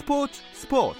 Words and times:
스포츠 0.00 0.40
스포츠 0.54 0.98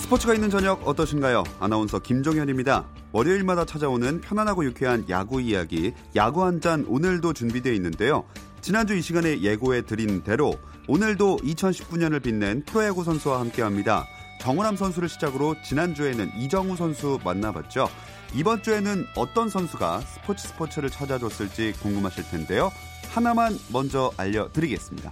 스포츠가 0.00 0.34
있는 0.34 0.50
저녁 0.50 0.86
어떠신가요? 0.86 1.44
아나운서 1.60 2.00
김종현입니다. 2.00 2.86
월요일마다 3.12 3.64
찾아오는 3.64 4.20
편안하고 4.20 4.64
유쾌한 4.64 5.04
야구 5.08 5.40
이야기, 5.40 5.94
야구 6.16 6.44
한 6.44 6.60
잔 6.60 6.84
오늘도 6.88 7.32
준비되어 7.34 7.72
있는데요. 7.74 8.24
지난주 8.60 8.94
이 8.96 9.02
시간에 9.02 9.40
예고해 9.42 9.82
드린 9.82 10.22
대로 10.22 10.54
오늘도 10.88 11.38
2019년을 11.38 12.22
빛낸 12.22 12.62
프로야구 12.64 13.02
선수와 13.02 13.40
함께 13.40 13.62
합니다. 13.62 14.06
정우람 14.40 14.76
선수를 14.76 15.08
시작으로 15.08 15.56
지난주에는 15.62 16.30
이정우 16.38 16.76
선수 16.76 17.18
만나봤죠. 17.24 17.88
이번 18.34 18.62
주에는 18.62 19.06
어떤 19.16 19.48
선수가 19.48 20.00
스포츠 20.02 20.46
스포츠를 20.46 20.90
찾아줬을지 20.90 21.72
궁금하실 21.82 22.30
텐데요. 22.30 22.70
하나만 23.10 23.58
먼저 23.72 24.12
알려드리겠습니다. 24.16 25.10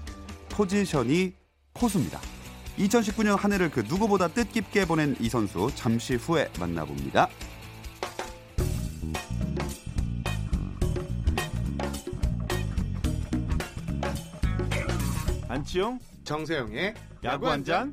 포지션이 0.51 1.33
포수입니다. 1.73 2.21
2019년 2.79 3.37
한 3.37 3.53
해를 3.53 3.71
그 3.71 3.81
누구보다 3.81 4.29
뜻깊게 4.29 4.87
보낸 4.87 5.17
이 5.19 5.29
선수 5.29 5.71
잠시 5.75 6.15
후에 6.15 6.51
만나봅니다. 6.61 7.29
안치용 15.75 15.99
정세영의 16.23 16.95
야구 17.25 17.51
한 17.51 17.65
잔. 17.65 17.93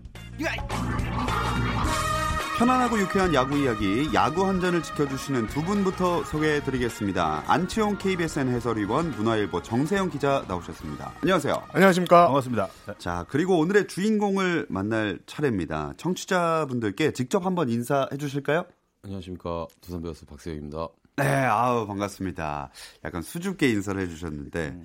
편안하고 2.60 3.00
유쾌한 3.00 3.34
야구 3.34 3.58
이야기, 3.58 4.08
야구 4.14 4.46
한 4.46 4.62
잔을 4.62 4.84
지켜주시는 4.84 5.48
두 5.48 5.64
분부터 5.64 6.24
소개해드리겠습니다. 6.26 7.46
안치홍 7.48 7.98
KBSN 7.98 8.50
해설위원, 8.50 9.10
문화일보 9.12 9.64
정세영 9.64 10.12
기자 10.12 10.46
나오셨습니다. 10.48 11.12
안녕하세요. 11.22 11.64
안녕하십니까 11.70 12.28
반갑습니다. 12.28 12.68
자, 13.00 13.26
그리고 13.30 13.58
오늘의 13.58 13.88
주인공을 13.88 14.68
만날 14.70 15.18
차례입니다. 15.26 15.94
청취자분들께 15.98 17.14
직접 17.14 17.48
한번 17.48 17.70
인사해 17.70 18.16
주실까요? 18.20 18.64
안녕하십니까 19.02 19.66
두산 19.82 20.04
베어스 20.04 20.28
박세혁입니다. 20.28 20.88
네, 21.16 21.26
아우 21.26 21.88
반갑습니다. 21.88 22.70
약간 23.04 23.24
수줍게 23.24 23.70
인사를 23.70 24.00
해주셨는데 24.00 24.78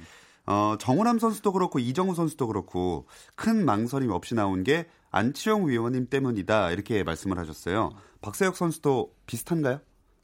어, 0.47 0.77
정우람 0.79 1.19
선수도 1.19 1.53
그렇고 1.53 1.79
이정우 1.79 2.15
선수도 2.15 2.47
그렇고 2.47 3.07
큰 3.35 3.65
망설임 3.65 4.11
없이 4.11 4.35
나온 4.35 4.63
게 4.65 4.87
안치홍 5.11 5.69
위원님 5.69 6.09
때문이다 6.09 6.71
이렇게 6.71 7.03
말씀을 7.03 7.39
하셨어요. 7.39 7.91
박세혁 8.21 8.57
선수도 8.57 9.13
비슷한가요? 9.27 9.81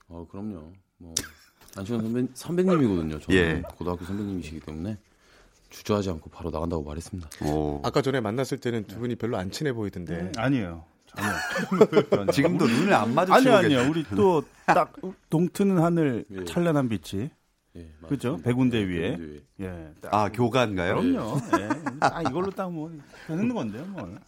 어 0.09 0.27
그럼요. 0.31 0.73
뭐 0.99 1.15
안치원 1.77 2.03
선배 2.03 2.27
선배님이거든요. 2.35 3.19
저는 3.21 3.37
예. 3.41 3.63
고등학교 3.77 4.05
선배님이시기 4.05 4.61
때문에 4.61 4.99
주저하지 5.71 6.11
않고 6.11 6.31
바로 6.31 6.51
나간다고 6.51 6.85
말했습니다. 6.85 7.29
오. 7.47 7.81
아까 7.83 8.03
전에 8.03 8.21
만났을 8.21 8.59
때는 8.59 8.85
두 8.85 8.99
분이 8.99 9.17
별로 9.17 9.39
안 9.39 9.51
친해 9.51 9.73
보이던데 9.73 10.31
아니에요. 10.37 10.85
전혀. 11.07 12.27
지금도 12.33 12.67
눈을 12.67 12.93
안 12.95 13.15
마주치고 13.15 13.55
아니요, 13.55 13.77
아니요. 13.79 13.91
우리 13.91 14.05
또 14.05 14.43
딱 14.67 14.93
동트는 15.31 15.79
하늘 15.83 16.25
예. 16.31 16.45
찬란한 16.45 16.89
빛이. 16.89 17.31
예, 17.77 17.91
그죠? 18.07 18.33
맞습니다. 18.33 18.49
백운대 18.49 18.85
네, 18.85 18.85
위에. 18.85 19.41
예. 19.61 19.95
딱아 20.03 20.31
교가인가요? 20.31 20.97
그럼요. 20.97 21.39
예. 21.59 21.69
아, 22.01 22.23
이걸로 22.23 22.51
딱 22.51 22.71
뭐, 22.71 22.93
하는 23.27 23.55
건데요, 23.55 23.85
뭐. 23.87 24.19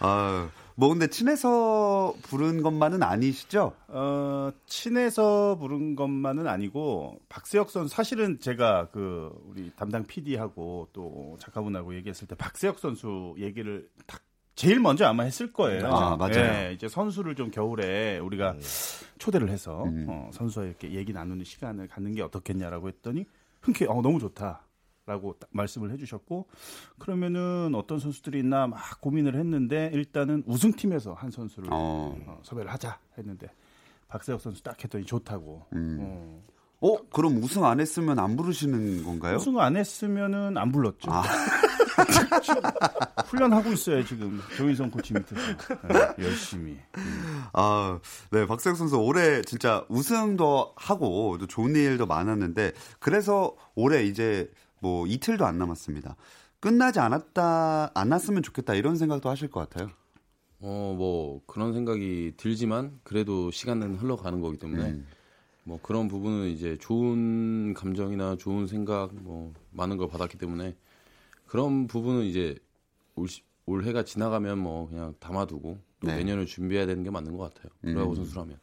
아, 0.00 0.48
뭐 0.74 0.88
근데 0.88 1.06
친해서 1.06 2.14
부른 2.22 2.62
것만은 2.62 3.02
아니시죠? 3.02 3.74
어, 3.88 4.50
친해서 4.66 5.56
부른 5.60 5.96
것만은 5.96 6.46
아니고, 6.46 7.20
박세혁 7.28 7.70
선수, 7.70 7.94
사실은 7.94 8.40
제가 8.40 8.88
그, 8.90 9.30
우리 9.46 9.70
담당 9.76 10.04
PD하고 10.04 10.88
또 10.92 11.36
작가분하고 11.40 11.94
얘기했을 11.94 12.26
때, 12.26 12.34
박세혁 12.34 12.78
선수 12.78 13.34
얘기를 13.38 13.88
딱 14.06 14.22
제일 14.54 14.78
먼저 14.80 15.06
아마 15.06 15.24
했을 15.24 15.52
거예요. 15.52 15.86
아, 15.86 16.16
맞아요. 16.16 16.34
예, 16.36 16.72
이제 16.74 16.88
선수를 16.88 17.34
좀 17.34 17.50
겨울에 17.50 18.18
우리가 18.18 18.56
초대를 19.18 19.48
해서, 19.48 19.84
음. 19.84 20.06
어, 20.08 20.30
선수와 20.32 20.66
이렇게 20.66 20.92
얘기 20.92 21.12
나누는 21.12 21.44
시간을 21.44 21.88
갖는 21.88 22.14
게 22.14 22.22
어떻겠냐라고 22.22 22.88
했더니, 22.88 23.24
흔쾌히, 23.60 23.88
어, 23.90 24.00
너무 24.00 24.18
좋다. 24.20 24.62
라고 25.06 25.34
딱 25.38 25.50
말씀을 25.52 25.90
해주셨고 25.90 26.46
그러면은 26.98 27.74
어떤 27.74 27.98
선수들이 27.98 28.38
있나 28.38 28.66
막 28.66 29.02
고민을 29.02 29.34
했는데 29.34 29.90
일단은 29.92 30.42
우승팀에서 30.46 31.12
한 31.12 31.30
선수를 31.30 31.68
어. 31.70 32.16
어, 32.26 32.40
섭외를 32.42 32.72
하자 32.72 32.98
했는데 33.18 33.48
박세혁 34.08 34.40
선수 34.40 34.62
딱 34.62 34.82
했더니 34.82 35.04
좋다고. 35.04 35.66
음. 35.74 35.98
어. 36.00 36.42
어, 36.80 36.96
그럼 37.12 37.36
우승 37.42 37.66
안 37.66 37.80
했으면 37.80 38.18
안 38.18 38.34
부르시는 38.34 39.04
건가요? 39.04 39.36
우승 39.36 39.58
안 39.60 39.76
했으면은 39.76 40.56
안 40.56 40.72
불렀죠. 40.72 41.12
아. 41.12 41.22
훈련하고 43.26 43.72
있어요 43.72 44.04
지금 44.04 44.40
조인성 44.56 44.90
코치 44.90 45.14
밑에서 45.14 45.40
네, 45.88 46.24
열심히. 46.24 46.78
아, 47.52 47.98
네, 48.30 48.46
박세혁 48.46 48.76
선수 48.76 48.96
올해 48.96 49.42
진짜 49.42 49.84
우승도 49.88 50.74
하고 50.76 51.38
또 51.38 51.46
좋은 51.46 51.74
일도 51.74 52.06
많았는데 52.06 52.72
그래서 52.98 53.56
올해 53.74 54.04
이제 54.04 54.50
뭐 54.80 55.06
이틀도 55.06 55.46
안 55.46 55.58
남았습니다. 55.58 56.16
끝나지 56.60 56.98
않았다, 57.00 57.90
않았으면 57.94 58.42
좋겠다 58.42 58.74
이런 58.74 58.96
생각도 58.96 59.28
하실 59.28 59.50
것 59.50 59.68
같아요. 59.68 59.90
어, 60.60 60.94
뭐 60.96 61.42
그런 61.46 61.74
생각이 61.74 62.34
들지만 62.36 62.98
그래도 63.02 63.50
시간은 63.50 63.96
흘러가는 63.96 64.40
거기 64.40 64.58
때문에 64.58 64.82
음. 64.82 65.06
뭐 65.64 65.78
그런 65.82 66.08
부분은 66.08 66.48
이제 66.48 66.78
좋은 66.80 67.74
감정이나 67.74 68.36
좋은 68.36 68.66
생각 68.66 69.14
뭐 69.14 69.52
많은 69.72 69.96
걸 69.96 70.08
받았기 70.08 70.38
때문에 70.38 70.74
그런 71.46 71.86
부분은 71.86 72.22
이제 72.24 72.56
올, 73.14 73.28
시- 73.28 73.42
올 73.66 73.84
해가 73.84 74.04
지나가면 74.04 74.58
뭐 74.58 74.88
그냥 74.88 75.14
담아두고 75.20 75.78
또 76.00 76.06
네. 76.06 76.16
내년을 76.16 76.46
준비해야 76.46 76.86
되는 76.86 77.02
게 77.02 77.10
맞는 77.10 77.36
것 77.36 77.52
같아요. 77.54 77.72
프로야구 77.82 78.12
음. 78.12 78.16
선수라면. 78.16 78.58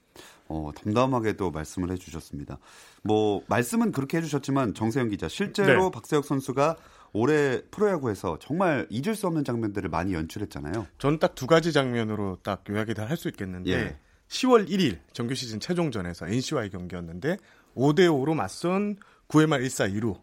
어, 0.49 0.69
담담하게 0.75 1.33
또 1.37 1.49
말씀을 1.51 1.91
해주셨습니다. 1.91 2.59
뭐 3.03 3.41
말씀은 3.47 3.93
그렇게 3.93 4.17
해주셨지만 4.17 4.73
정세영 4.73 5.07
기자 5.09 5.29
실제로 5.29 5.85
네. 5.85 5.91
박세혁 5.91 6.25
선수가 6.25 6.75
올해 7.13 7.61
프로야구에서 7.71 8.37
정말 8.39 8.85
잊을 8.89 9.15
수 9.15 9.27
없는 9.27 9.43
장면들을 9.45 9.89
많이 9.89 10.13
연출했잖아요. 10.13 10.87
저는 10.97 11.19
딱 11.19 11.35
두 11.35 11.47
가지 11.47 11.71
장면으로 11.71 12.39
딱 12.43 12.63
요약이 12.69 12.93
다 12.93 13.05
할 13.05 13.15
수 13.17 13.29
있겠는데 13.29 13.71
예. 13.71 13.97
10월 14.27 14.67
1일 14.69 14.99
정규 15.13 15.33
시즌 15.35 15.59
최종전에서 15.59 16.27
NC와의 16.27 16.69
경기였는데 16.69 17.37
5대 17.75 18.07
5로 18.09 18.33
맞선 18.35 18.97
9회 19.29 19.47
말 19.47 19.61
1사 19.61 19.93
2루 19.93 20.19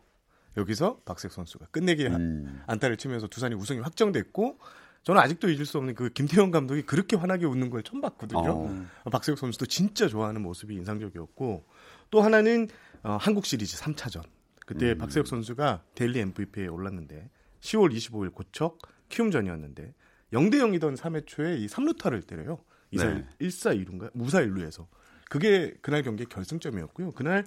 여기서 0.57 1.01
박세혁 1.05 1.33
선수가 1.33 1.67
끝내기 1.67 2.07
음. 2.07 2.63
안타를 2.67 2.97
치면서 2.97 3.29
두산이 3.29 3.55
우승이 3.55 3.81
확정됐고 3.81 4.59
저는 5.05 5.21
아직도 5.21 5.49
잊을 5.49 5.65
수 5.65 5.79
없는 5.79 5.95
그 5.95 6.11
김태형 6.11 6.51
감독이 6.51 6.83
그렇게 6.83 7.17
환하게 7.17 7.47
웃는 7.47 7.71
걸 7.71 7.83
처음 7.83 8.01
봤거든요. 8.01 8.51
어. 8.51 8.87
박세혁 9.11 9.39
선수도 9.39 9.67
진짜 9.67 10.09
좋아하는 10.09 10.43
모습이 10.43 10.75
인상적이었고 10.75 11.65
또 12.11 12.21
하나는 12.21 12.69
어, 13.03 13.17
한국 13.21 13.47
시리즈 13.47 13.77
3차전 13.79 14.23
그때 14.67 14.93
음. 14.93 14.99
박세혁 14.99 15.27
선수가 15.27 15.85
daily 15.95 16.21
MVP에 16.21 16.67
올랐는데 16.67 17.31
10월 17.61 17.95
25일 17.95 18.35
고척 18.35 18.79
키움전이었는데 19.09 19.95
0대 20.33 20.55
0이던 20.55 20.97
3회 20.97 21.27
초에 21.27 21.57
이 21.57 21.67
3루타를 21.67 22.27
때려요. 22.27 22.59
이사 22.91 23.07
네. 23.07 23.27
1사 23.41 23.87
2루인가 23.87 24.11
무사 24.15 24.41
1루에서 24.43 24.87
그게 25.29 25.75
그날 25.81 26.03
경기의 26.03 26.27
결승점이었고요. 26.27 27.13
그날 27.13 27.45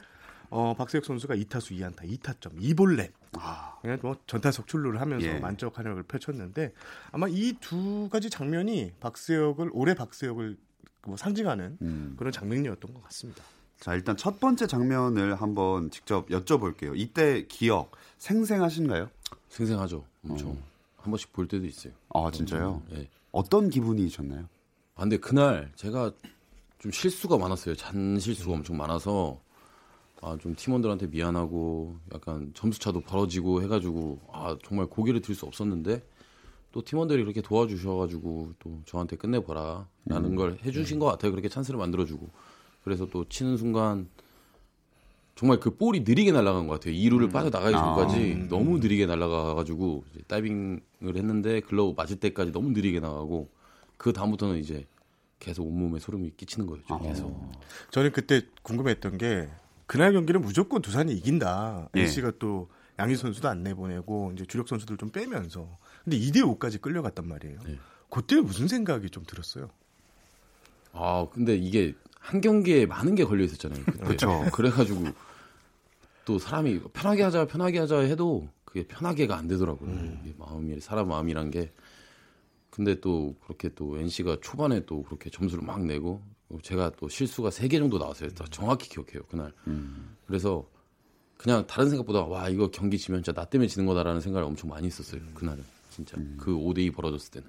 어, 0.52 0.74
박세혁 0.78 1.06
선수가 1.06 1.36
2타수 1.36 1.72
2안타 1.80 2.02
2타점 2.20 2.60
2볼넷 2.60 3.12
아, 3.38 3.78
그냥 3.82 3.98
뭐 4.02 4.16
전타석 4.28 4.68
출루를 4.68 5.00
하면서 5.00 5.26
예. 5.26 5.40
만족 5.40 5.80
한역을 5.80 6.04
펼쳤는데 6.04 6.74
아마 7.12 7.28
이 7.30 7.54
두 7.62 8.10
가지 8.12 8.30
장면이 8.30 8.92
박세혁을 9.00 9.70
올해 9.74 9.94
박세혁을 9.96 10.58
뭐 11.08 11.16
상징하는 11.18 11.78
음. 11.82 12.16
그런 12.18 12.32
장면이었던 12.34 12.94
것 12.94 13.02
같습니다. 13.06 13.44
자, 13.80 13.96
일단 13.96 14.16
첫 14.18 14.40
번째 14.40 14.68
장면을 14.68 15.36
한번 15.36 15.90
직접 15.90 16.28
여쭤볼게요. 16.28 16.94
이때 16.96 17.48
기억 17.48 17.92
생생하신가요? 18.18 19.10
생생하죠. 19.50 20.06
엄청 20.30 20.50
어. 20.50 20.58
한 20.98 21.12
번씩 21.12 21.34
볼 21.34 21.48
때도 21.48 21.66
있어요. 21.66 21.94
아, 22.14 22.30
진짜요? 22.32 22.84
예. 22.94 23.08
어떤 23.32 23.70
기분이셨나요? 23.70 24.48
아, 24.96 25.02
근데 25.02 25.18
그날 25.18 25.72
제가 25.76 26.12
좀 26.78 26.92
실수가 26.92 27.38
많았어요. 27.38 27.76
잔 27.76 28.20
실수가 28.20 28.52
엄청 28.54 28.78
많아서 28.78 29.42
아, 30.22 30.38
좀 30.40 30.56
팀원들한테 30.56 31.08
미안하고 31.08 31.96
약간 32.14 32.52
점수차도 32.54 33.02
벌어지고 33.02 33.62
해가지고 33.64 34.20
아, 34.32 34.56
정말 34.64 34.86
고개를 34.88 35.22
들 35.22 35.36
수 35.36 35.46
없었는데 35.46 36.04
또 36.72 36.82
팀원들이 36.84 37.24
그렇게 37.24 37.42
도와주셔가지고 37.42 38.54
또 38.60 38.80
저한테 38.86 39.16
끝내보라 39.18 39.88
라는 40.06 40.36
걸 40.36 40.58
해주신 40.64 41.00
것 41.00 41.06
같아요. 41.08 41.32
그렇게 41.32 41.50
찬스를 41.50 41.78
만들어주고 41.80 42.30
그래서 42.84 43.08
또 43.08 43.26
치는 43.28 43.58
순간 43.58 44.08
정말 45.36 45.60
그 45.60 45.76
볼이 45.76 46.02
느리게 46.02 46.32
날아간 46.32 46.68
것 46.68 46.76
같아요. 46.76 46.94
2루를 46.94 47.32
빠져나가기 47.32 47.76
전까지 47.76 48.48
너무 48.50 48.78
느리게 48.78 49.06
날아가가지고 49.08 50.04
이제 50.14 50.22
다이빙을 50.28 50.82
했는데 51.16 51.62
글러브 51.62 51.94
맞을 51.98 52.18
때까지 52.20 52.52
너무 52.52 52.70
느리게 52.72 53.00
나가고 53.00 53.50
그 53.98 54.14
다음부터는 54.14 54.60
이제 54.60 54.86
계속 55.40 55.66
온몸에 55.68 56.00
소름이 56.00 56.34
끼치는 56.38 56.68
거예요. 56.68 56.84
좀 56.86 57.02
계속. 57.02 57.52
저는 57.90 58.12
그때 58.12 58.44
궁금했던 58.62 59.18
게 59.18 59.50
그날 59.92 60.14
경기는 60.14 60.40
무조건 60.40 60.82
두산이 60.82 61.12
이긴다. 61.16 61.90
예. 61.98 62.02
NC가 62.04 62.32
또 62.40 62.70
양희 62.98 63.18
선수도 63.18 63.50
안 63.50 63.62
내보내고 63.62 64.32
이제 64.34 64.46
주력 64.46 64.70
선수들 64.70 64.96
좀 64.96 65.10
빼면서 65.10 65.78
근데 66.06 66.18
2대 66.18 66.38
5까지 66.38 66.80
끌려갔단 66.80 67.28
말이에요. 67.28 67.60
네. 67.66 67.78
그때 68.10 68.40
무슨 68.40 68.70
생각이 68.70 69.10
좀 69.10 69.26
들었어요? 69.28 69.70
아 70.94 71.28
근데 71.34 71.58
이게 71.58 71.94
한 72.18 72.40
경기에 72.40 72.86
많은 72.86 73.16
게 73.16 73.26
걸려 73.26 73.44
있었잖아요. 73.44 73.84
그때. 73.84 74.00
그렇죠. 74.06 74.46
그래가지고 74.56 75.08
또 76.24 76.40
사람이 76.40 76.80
편하게 76.94 77.24
하자 77.24 77.48
편하게 77.48 77.80
하자 77.80 78.00
해도 78.00 78.48
그게 78.64 78.88
편하게가 78.88 79.36
안 79.36 79.50
되더라고요. 79.50 79.92
이게 80.24 80.34
마음이 80.38 80.80
사람 80.80 81.10
마음이란 81.10 81.52
게 81.52 81.70
근데 82.70 83.02
또 83.02 83.36
그렇게 83.44 83.68
또 83.76 83.98
NC가 83.98 84.38
초반에 84.42 84.86
또 84.86 85.04
그렇게 85.04 85.30
점수를 85.30 85.66
막 85.66 85.84
내고 85.84 86.22
제가 86.62 86.92
또 86.98 87.08
실수가 87.10 87.52
세개 87.52 87.80
정도 87.80 87.98
나왔어요. 87.98 88.30
다 88.32 88.46
정확히 88.52 88.90
기억해요 88.90 89.24
그날. 89.30 89.54
그래서 90.28 90.68
그냥 91.38 91.66
다른 91.66 91.90
생각보다 91.90 92.24
와 92.24 92.50
이거 92.50 92.70
경기 92.70 92.98
지면 92.98 93.24
진짜 93.24 93.40
나 93.40 93.46
때문에 93.46 93.68
지는 93.68 93.86
거다라는 93.88 94.22
생각을 94.22 94.48
엄청 94.48 94.70
많이 94.70 94.88
했었어요. 94.88 95.22
그날은 95.34 95.64
진짜 95.90 96.18
그 96.38 96.52
5대2 96.52 96.94
벌어졌을 96.94 97.32
때는. 97.32 97.48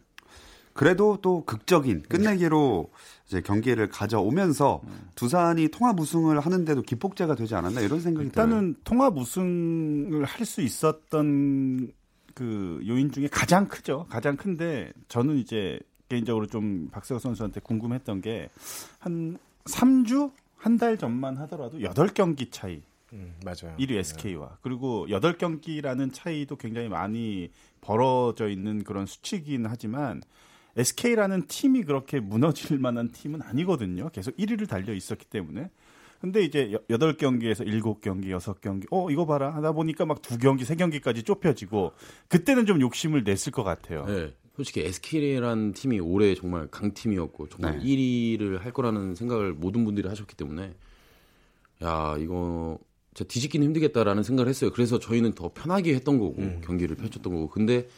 그래도 0.73 1.19
또 1.21 1.45
극적인 1.45 2.05
끝내기로 2.09 2.91
이제 3.27 3.43
경기를 3.43 3.91
가져오면서 3.91 4.81
두산이 5.15 5.69
통합 5.69 6.01
우승을 6.01 6.41
하는데도 6.41 6.81
기폭제가 6.81 7.35
되지 7.35 7.55
않았나 7.55 7.83
이런 7.83 8.01
생각이 8.01 8.31
들어요. 8.31 8.47
일단은 8.47 8.77
통합 8.83 9.17
우승을 9.17 10.25
할 10.25 10.47
수 10.47 10.63
있었던 10.63 11.93
그 12.35 12.81
요인 12.89 13.13
중에 13.13 13.29
가장 13.29 13.69
크죠. 13.69 14.07
가장 14.09 14.39
큰데 14.39 14.91
저는 15.09 15.37
이제 15.37 15.79
개인적으로 16.13 16.47
좀 16.47 16.89
박세호 16.91 17.19
선수한테 17.19 17.61
궁금했던 17.61 18.21
게 18.21 18.49
한 18.99 19.39
3주 19.65 20.31
한 20.57 20.77
달 20.79 20.97
전만 20.99 21.37
하더라도 21.39 21.79
8경기 21.79 22.51
차이. 22.53 22.83
음, 23.15 23.35
맞아요. 23.45 23.77
1위 23.79 23.93
SK와 23.97 24.59
그리고 24.63 25.07
8경기라는 25.09 26.13
차이도 26.13 26.57
굉장히 26.57 26.89
많이 26.89 27.51
벌어져 27.81 28.49
있는 28.49 28.85
그런 28.85 29.07
수치이긴 29.07 29.67
하지만 29.67 30.23
SK라는 30.77 31.47
팀이 31.49 31.83
그렇게 31.85 32.21
무너질 32.21 32.79
만한 32.79 33.11
팀은 33.13 33.43
아니거든요. 33.43 34.09
계속 34.11 34.37
1위를 34.37 34.69
달려 34.69 34.93
있었기 34.95 35.27
때문에. 35.27 35.69
근데 36.21 36.43
이제 36.43 36.71
8경기에서 36.89 37.67
7경기, 37.67 38.27
6경기, 38.39 38.87
어, 38.93 39.11
이거 39.11 39.27
봐라. 39.27 39.53
하다 39.57 39.73
보니까 39.73 40.07
막 40.07 40.23
2경기, 40.23 40.63
3경기까지 40.63 41.27
좁혀지고, 41.27 41.93
그때는 42.29 42.65
좀 42.65 42.81
욕심을 42.81 43.25
냈을 43.25 43.51
것 43.51 43.65
같아요. 43.65 44.07
네. 44.07 44.33
솔직히 44.57 44.81
SK라는 44.81 45.73
팀이 45.73 46.01
올해 46.01 46.35
정말 46.35 46.67
강팀이었고 46.69 47.49
정말 47.49 47.79
네. 47.79 47.85
1위를 47.85 48.59
할 48.59 48.73
거라는 48.73 49.15
생각을 49.15 49.55
모든 49.55 49.85
분들이 49.85 50.09
하셨기 50.09 50.37
때문에 50.37 50.75
야 51.83 52.17
이거 52.19 52.79
진짜 53.15 53.29
뒤집기는 53.29 53.67
힘들겠다라는 53.67 54.23
생각을 54.23 54.49
했어요. 54.49 54.71
그래서 54.73 54.99
저희는 54.99 55.33
더 55.35 55.53
편하게 55.53 55.95
했던 55.95 56.19
거고 56.19 56.37
경기를 56.63 56.97
펼쳤던 56.97 57.33
거고 57.33 57.49
근데 57.49 57.89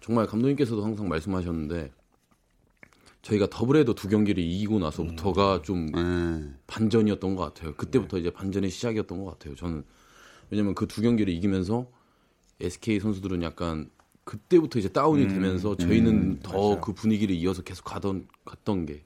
정말 0.00 0.26
감독님께서도 0.26 0.84
항상 0.84 1.08
말씀하셨는데 1.08 1.92
저희가 3.22 3.48
더블헤더 3.50 3.94
두 3.94 4.08
경기를 4.08 4.42
이기고 4.42 4.80
나서부터가 4.80 5.62
좀 5.62 5.86
네. 5.92 6.50
반전이었던 6.66 7.36
것 7.36 7.54
같아요. 7.54 7.74
그때부터 7.76 8.18
이제 8.18 8.30
반전의 8.30 8.70
시작이었던 8.70 9.22
것 9.22 9.30
같아요. 9.30 9.54
저는 9.54 9.84
왜냐면 10.50 10.74
그 10.74 10.86
두 10.86 11.02
경기를 11.02 11.32
이기면서 11.32 11.86
SK 12.60 13.00
선수들은 13.00 13.42
약간 13.42 13.90
그때부터 14.24 14.78
이제 14.78 14.88
다운이 14.88 15.28
되면서 15.28 15.76
저희는 15.76 16.40
더 16.40 16.66
그 16.66 16.92
분위기를 16.92 17.34
이어서 17.34 17.62
계속 17.62 17.84
가던 17.84 18.28
갔던 18.44 18.86
게 18.86 19.02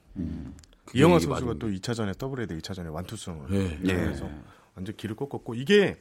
그게 0.84 0.98
이영하 0.98 1.18
선수가 1.18 1.54
또 1.58 1.68
2차전에 1.68 2.16
더블헤더 2.18 2.56
2차전에 2.58 2.92
완투승을 2.92 3.46
네. 3.50 3.78
예. 3.84 3.94
그래서 3.94 4.28
완전 4.74 4.94
길을 4.96 5.16
꺾었고 5.16 5.54
이게 5.54 5.96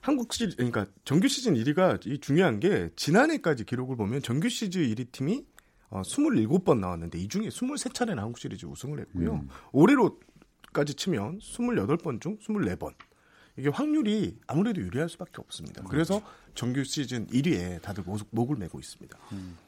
한국 0.00 0.32
시 0.32 0.48
그러니까 0.54 0.86
정규 1.04 1.28
시즌 1.28 1.54
1위가 1.54 2.06
이 2.06 2.18
중요한 2.18 2.60
게 2.60 2.90
지난해까지 2.94 3.64
기록을 3.64 3.96
보면 3.96 4.22
정규 4.22 4.48
시즌 4.48 4.82
1위 4.82 5.10
팀이 5.12 5.44
어, 5.90 6.02
27번 6.02 6.78
나왔는데 6.78 7.18
이 7.18 7.28
중에 7.28 7.48
23차례나 7.48 8.16
한국 8.16 8.38
시리즈 8.38 8.66
우승을 8.66 9.00
했고요. 9.00 9.44
올해로까지 9.72 10.94
치면 10.94 11.38
28번 11.38 12.20
중 12.20 12.38
24번. 12.38 12.92
이게 13.58 13.68
확률이 13.68 14.36
아무래도 14.46 14.80
유리할 14.80 15.08
수밖에 15.08 15.34
없습니다. 15.38 15.82
그래서 15.88 16.22
정규 16.54 16.84
시즌 16.84 17.26
1위에 17.26 17.82
다들 17.82 18.04
목, 18.04 18.20
목을 18.30 18.56
메고 18.56 18.78
있습니다. 18.78 19.18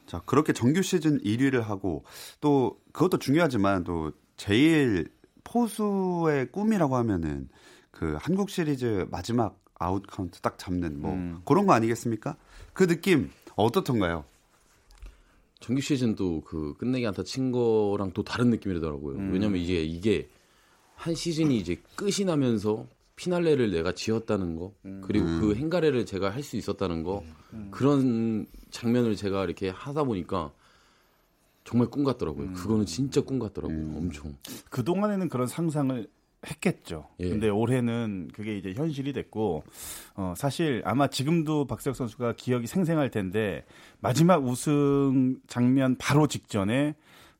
자, 0.07 0.21
그렇게 0.25 0.53
정규 0.53 0.81
시즌 0.81 1.19
1위를 1.19 1.61
하고 1.61 2.03
또 2.39 2.79
그것도 2.93 3.19
중요하지만 3.19 3.83
또 3.83 4.11
제일 4.37 5.11
포수의 5.43 6.51
꿈이라고 6.51 6.95
하면은 6.95 7.49
그 7.91 8.17
한국 8.19 8.49
시리즈 8.49 9.05
마지막 9.11 9.59
아웃 9.75 10.03
카운트 10.07 10.39
딱 10.39 10.57
잡는 10.57 11.01
뭐 11.01 11.41
그런 11.45 11.65
거 11.65 11.73
아니겠습니까? 11.73 12.37
그 12.73 12.87
느낌 12.87 13.29
어떻던가요? 13.55 14.23
정규 15.59 15.81
시즌도 15.81 16.41
그 16.41 16.75
끝내기 16.77 17.05
안타 17.05 17.23
친 17.23 17.51
거랑 17.51 18.11
또 18.13 18.23
다른 18.23 18.49
느낌이더라고요. 18.49 19.17
왜냐면 19.31 19.59
이게 19.59 19.83
이게 19.83 20.29
한 20.95 21.13
시즌이 21.13 21.57
이제 21.57 21.81
끝이 21.95 22.25
나면서 22.25 22.87
피날레를 23.15 23.71
내가 23.71 23.93
지었다는 23.93 24.55
거 24.55 24.73
그리고 25.03 25.25
그 25.39 25.55
헹가래를 25.55 26.05
제가 26.05 26.29
할 26.29 26.41
수 26.43 26.57
있었다는 26.57 27.03
거 27.03 27.23
그런 27.69 28.45
장면을 28.71 29.15
제가 29.15 29.43
이렇게 29.45 29.69
하다 29.69 30.03
보니까 30.03 30.51
정말 31.63 31.87
꿈 31.89 32.03
같더라고요. 32.03 32.53
그거는 32.53 32.85
진짜 32.85 33.21
꿈 33.21 33.37
같더라고요. 33.37 33.95
엄청. 33.95 34.35
그 34.69 34.83
동안에는 34.83 35.29
그런 35.29 35.45
상상을 35.47 36.07
했겠죠. 36.47 37.07
예. 37.19 37.29
근데 37.29 37.49
올해는 37.49 38.29
그게 38.33 38.57
이제 38.57 38.73
현실이 38.73 39.13
됐고, 39.13 39.63
어, 40.15 40.33
사실 40.35 40.81
아마 40.85 41.05
지금도 41.07 41.67
박세혁 41.67 41.95
선수가 41.95 42.33
기억이 42.33 42.65
생생할 42.65 43.11
텐데, 43.11 43.63
마지막 43.99 44.43
우승 44.43 45.39
장면 45.45 45.95
바로 45.99 46.25
직전에 46.25 46.95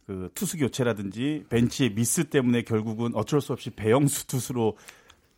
그 0.06 0.30
투수 0.36 0.58
교체라든지 0.58 1.46
벤치의 1.50 1.96
미스 1.96 2.26
때문에 2.26 2.62
결국은 2.62 3.16
어쩔 3.16 3.42
수 3.42 3.54
없이 3.54 3.72
배영수 3.72 4.28
투수로 4.28 4.78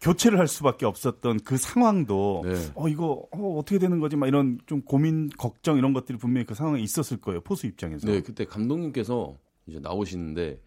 교체를 0.03 0.37
할 0.37 0.47
수밖에 0.47 0.85
없었던 0.85 1.39
그 1.39 1.57
상황도 1.57 2.43
네. 2.45 2.71
어 2.75 2.89
이거 2.89 3.25
어, 3.31 3.57
어떻게 3.57 3.79
되는 3.79 3.99
거지 3.99 4.15
막 4.17 4.27
이런 4.27 4.59
좀 4.65 4.81
고민 4.81 5.29
걱정 5.29 5.77
이런 5.77 5.93
것들이 5.93 6.17
분명히 6.17 6.45
그 6.45 6.53
상황에 6.53 6.81
있었을 6.81 7.17
거예요 7.17 7.41
포수 7.41 7.65
입장에서 7.67 8.05
네, 8.07 8.21
그때 8.21 8.45
감독님께서 8.45 9.37
이제 9.65 9.79
나오시는데 9.79 10.59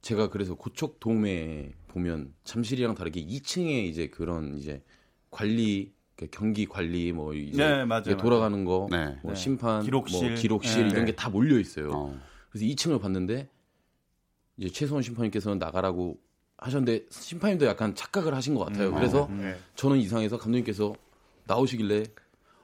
제가 0.00 0.30
그래서 0.30 0.54
고척 0.54 0.98
돔에 0.98 1.72
보면 1.88 2.32
잠실이랑 2.44 2.94
다르게 2.94 3.24
2층에 3.24 3.84
이제 3.84 4.08
그런 4.08 4.56
이제 4.56 4.82
관리 5.30 5.92
그 6.16 6.26
경기 6.30 6.66
관리 6.66 7.12
뭐 7.12 7.34
이제 7.34 7.56
네, 7.62 7.84
맞아요, 7.84 8.16
돌아가는 8.16 8.64
거, 8.64 8.88
네. 8.90 9.16
뭐 9.22 9.32
네. 9.32 9.34
심판, 9.34 9.82
기록실. 9.82 10.30
뭐 10.30 10.38
기록실 10.38 10.88
네. 10.88 10.88
이런 10.92 11.04
게 11.06 11.12
다 11.12 11.28
몰려 11.30 11.58
있어요. 11.58 11.90
어. 11.92 12.20
그래서 12.50 12.66
2층을 12.66 13.00
봤는데 13.00 13.48
이제 14.56 14.68
최소원 14.68 15.02
심판님께서는 15.02 15.58
나가라고 15.58 16.18
하셨는데 16.64 17.06
심판님도 17.10 17.66
약간 17.66 17.94
착각을 17.94 18.34
하신 18.34 18.54
것 18.54 18.64
같아요. 18.66 18.92
그래서 18.94 19.28
네. 19.30 19.58
저는 19.74 19.98
이상해서 19.98 20.38
감독님께서 20.38 20.94
나오시길래 21.46 22.04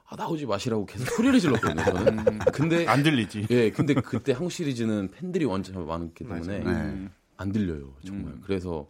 아 0.07 0.15
나오지 0.15 0.45
마시라고 0.47 0.85
계속 0.85 1.05
소리를 1.15 1.39
질렀거든요. 1.39 1.83
저는. 1.83 2.39
근데 2.53 2.87
안 2.87 3.03
들리지. 3.03 3.47
예, 3.51 3.69
근데 3.71 3.93
그때 3.93 4.31
한국 4.31 4.51
시리즈는 4.51 5.09
팬들이 5.11 5.45
완전 5.45 5.85
많기 5.85 6.23
때문에 6.23 6.59
네. 6.59 7.09
안 7.37 7.51
들려요, 7.51 7.93
정말. 8.05 8.33
그래서 8.41 8.87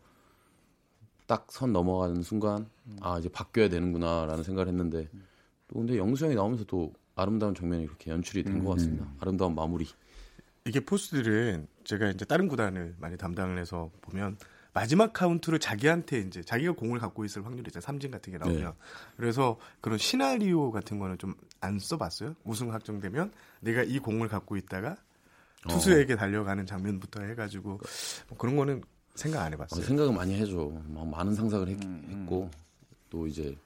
딱 1.28 1.48
선 1.52 1.74
넘어가는 1.74 2.22
순간 2.24 2.68
아 3.02 3.20
이제 3.20 3.30
바뀌어야 3.30 3.70
되는구나라는 3.70 4.44
생각을 4.44 4.68
했는데 4.70 5.08
또 5.68 5.80
근데 5.80 5.98
영수 5.98 6.26
형이 6.26 6.36
나오면서 6.36 6.64
또 6.64 6.94
아름다운 7.16 7.54
장면이 7.54 7.86
그렇게 7.86 8.12
연출이 8.12 8.44
된 8.44 8.64
것 8.64 8.72
같습니다. 8.78 9.06
아름다운 9.20 9.54
마무리. 9.54 9.88
이게 10.66 10.80
포수들은 10.80 11.68
제가 11.84 12.10
이제 12.12 12.26
다른 12.26 12.48
구단을 12.48 12.96
많이 13.00 13.18
담당을 13.18 13.58
해서 13.60 13.92
보면 14.02 14.38
마지막 14.80 15.14
카운트를 15.14 15.60
자기한테 15.60 16.20
이제 16.20 16.42
자기가 16.42 16.74
공을 16.74 17.00
갖고 17.00 17.26
있을 17.26 17.46
확률이 17.46 17.70
이제 17.70 17.82
삼진 17.82 18.12
같은 18.12 18.32
게 18.32 18.40
나오면 18.40 18.62
네. 18.62 18.72
그래서 19.18 19.58
그런 19.82 19.98
시나리오 19.98 20.72
같은 20.72 21.00
거는 21.00 21.18
좀 21.18 21.34
안 21.62 21.80
써봤어요. 21.80 22.36
우승 22.44 22.74
확정되면 22.74 23.32
내가 23.62 23.84
이 23.84 24.00
공을 24.00 24.28
갖고 24.28 24.56
있다가 24.56 24.98
투수에게 25.68 26.16
달려가는 26.16 26.66
장면부터 26.66 27.22
해가지고 27.24 27.80
뭐 28.30 28.38
그런 28.38 28.56
거는 28.56 28.82
생각 29.16 29.42
안 29.42 29.48
어, 29.48 29.56
해봤어요. 29.56 29.84
생각은 29.84 30.14
많이 30.16 30.34
해줘. 30.36 30.72
막 30.88 31.08
많은 31.08 31.36
상상을 31.36 31.68
했, 31.68 31.78
고또 32.26 33.28
이제 33.28 33.58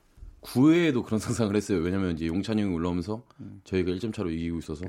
9회에도 0.41 1.05
그런 1.05 1.19
상상을 1.19 1.55
했어요. 1.55 1.79
왜냐면 1.79 2.15
이제 2.15 2.25
용찬이 2.25 2.61
형이 2.61 2.73
올라오면서 2.73 3.23
저희가 3.63 3.91
1점 3.91 4.13
차로 4.13 4.31
이기고 4.31 4.59
있어서 4.59 4.85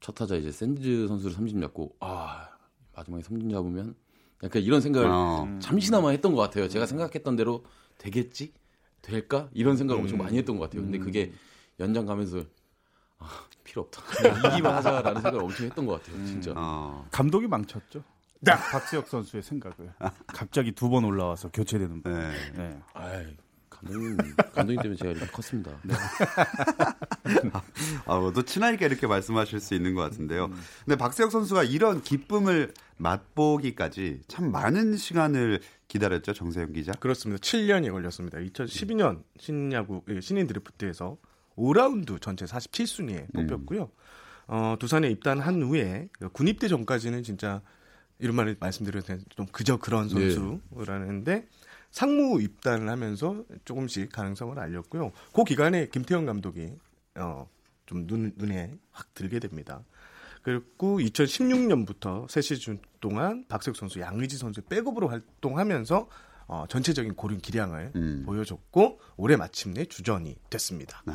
첫 0.00 0.14
타자 0.14 0.36
이제 0.36 0.52
샌즈 0.52 1.08
선수를 1.08 1.34
삼진 1.34 1.60
잡고 1.60 1.96
아 2.00 2.48
마지막에 2.94 3.22
삼진 3.22 3.48
잡으면 3.50 3.94
약간 4.42 4.62
이런 4.62 4.80
생각을 4.80 5.08
어. 5.10 5.58
잠시나마 5.60 6.10
했던 6.10 6.34
것 6.34 6.40
같아요. 6.42 6.68
제가 6.68 6.86
생각했던 6.86 7.36
대로 7.36 7.64
되겠지? 7.98 8.52
될까? 9.02 9.48
이런 9.52 9.76
생각을 9.76 10.02
엄청 10.02 10.18
많이 10.18 10.38
했던 10.38 10.58
것 10.58 10.64
같아요. 10.64 10.82
근데 10.82 10.98
그게 10.98 11.32
연장 11.80 12.06
가면서 12.06 12.42
아, 13.18 13.28
필요 13.64 13.82
없다. 13.82 14.02
이기만 14.54 14.74
하자라는 14.76 15.22
생각을 15.22 15.44
엄청 15.44 15.66
했던 15.66 15.86
것 15.86 16.00
같아요. 16.02 16.24
진짜. 16.26 16.52
어. 16.56 17.06
감독이 17.10 17.46
망쳤죠. 17.48 18.02
박세혁 18.44 19.08
선수의 19.08 19.42
생각을 19.42 19.92
갑자기 20.28 20.70
두 20.72 20.88
번 20.88 21.04
올라와서 21.04 21.50
교체되는. 21.50 22.02
거. 22.02 22.10
네. 22.10 22.30
네. 22.56 22.78
아이, 22.94 23.36
감독님, 23.80 24.16
감독님 24.36 24.82
때문에 24.82 24.96
제가 24.96 25.10
이렇게 25.12 25.26
컸습니다. 25.26 25.70
아, 28.06 28.18
뭐또 28.18 28.42
친하니까 28.42 28.86
이렇게 28.86 29.06
말씀하실 29.06 29.60
수 29.60 29.74
있는 29.74 29.94
것 29.94 30.02
같은데요. 30.02 30.50
근데 30.84 30.96
박세혁 30.96 31.30
선수가 31.30 31.64
이런 31.64 32.02
기쁨을 32.02 32.72
맛보기까지 32.96 34.22
참 34.26 34.50
많은 34.50 34.96
시간을 34.96 35.60
기다렸죠, 35.86 36.34
정세영 36.34 36.72
기자. 36.72 36.92
그렇습니다. 36.92 37.40
7년이 37.40 37.90
걸렸습니다. 37.90 38.38
2012년 38.38 39.22
신야구 39.38 40.02
예, 40.08 40.20
신인 40.20 40.46
드래프트에서 40.46 41.16
5라운드 41.56 42.20
전체 42.20 42.44
47순위에 42.44 43.32
뽑혔고요. 43.32 43.90
어, 44.48 44.76
두산에 44.78 45.08
입단한 45.10 45.62
후에 45.62 46.08
군입대 46.32 46.68
전까지는 46.68 47.22
진짜 47.22 47.62
이런 48.18 48.36
말을 48.36 48.56
말씀드려도 48.58 49.06
되는 49.06 49.24
좀 49.30 49.46
그저 49.46 49.76
그런 49.76 50.08
네. 50.08 50.30
선수라는데 50.30 51.46
상무 51.90 52.40
입단을 52.42 52.88
하면서 52.88 53.44
조금씩 53.64 54.12
가능성을 54.12 54.58
알렸고요. 54.58 55.12
그 55.32 55.44
기간에 55.44 55.88
김태형 55.88 56.26
감독이 56.26 56.72
어, 57.16 57.48
좀 57.86 58.06
눈, 58.06 58.32
눈에 58.36 58.72
확 58.92 59.14
들게 59.14 59.38
됩니다. 59.38 59.82
그리고 60.42 60.98
2016년부터 60.98 62.28
새 62.30 62.40
시즌 62.40 62.78
동안 63.00 63.44
박세욱 63.48 63.76
선수, 63.76 64.00
양의지 64.00 64.38
선수 64.38 64.62
백업으로 64.62 65.08
활동하면서 65.08 66.08
어, 66.46 66.64
전체적인 66.68 67.14
고른 67.14 67.38
기량을 67.38 67.92
음. 67.96 68.22
보여줬고 68.24 69.00
올해 69.16 69.36
마침내 69.36 69.84
주전이 69.84 70.36
됐습니다. 70.48 71.02
네. 71.06 71.14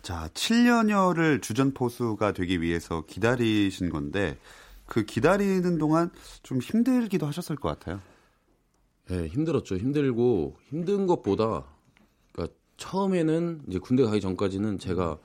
자, 0.00 0.28
7년여를 0.32 1.42
주전 1.42 1.74
포수가 1.74 2.32
되기 2.32 2.62
위해서 2.62 3.04
기다리신 3.06 3.90
건데 3.90 4.38
그 4.86 5.04
기다리는 5.04 5.78
동안 5.78 6.10
좀 6.42 6.60
힘들기도 6.60 7.26
하셨을 7.26 7.56
것 7.56 7.68
같아요. 7.68 8.00
네, 9.08 9.28
힘들었죠. 9.28 9.76
힘들고 9.76 10.56
힘든 10.68 11.06
것보다 11.06 11.64
그러니까 12.32 12.56
처음에는 12.76 13.62
이제 13.68 13.78
군대 13.78 14.02
가기 14.02 14.20
전까지는 14.20 14.78
제가 14.78 15.18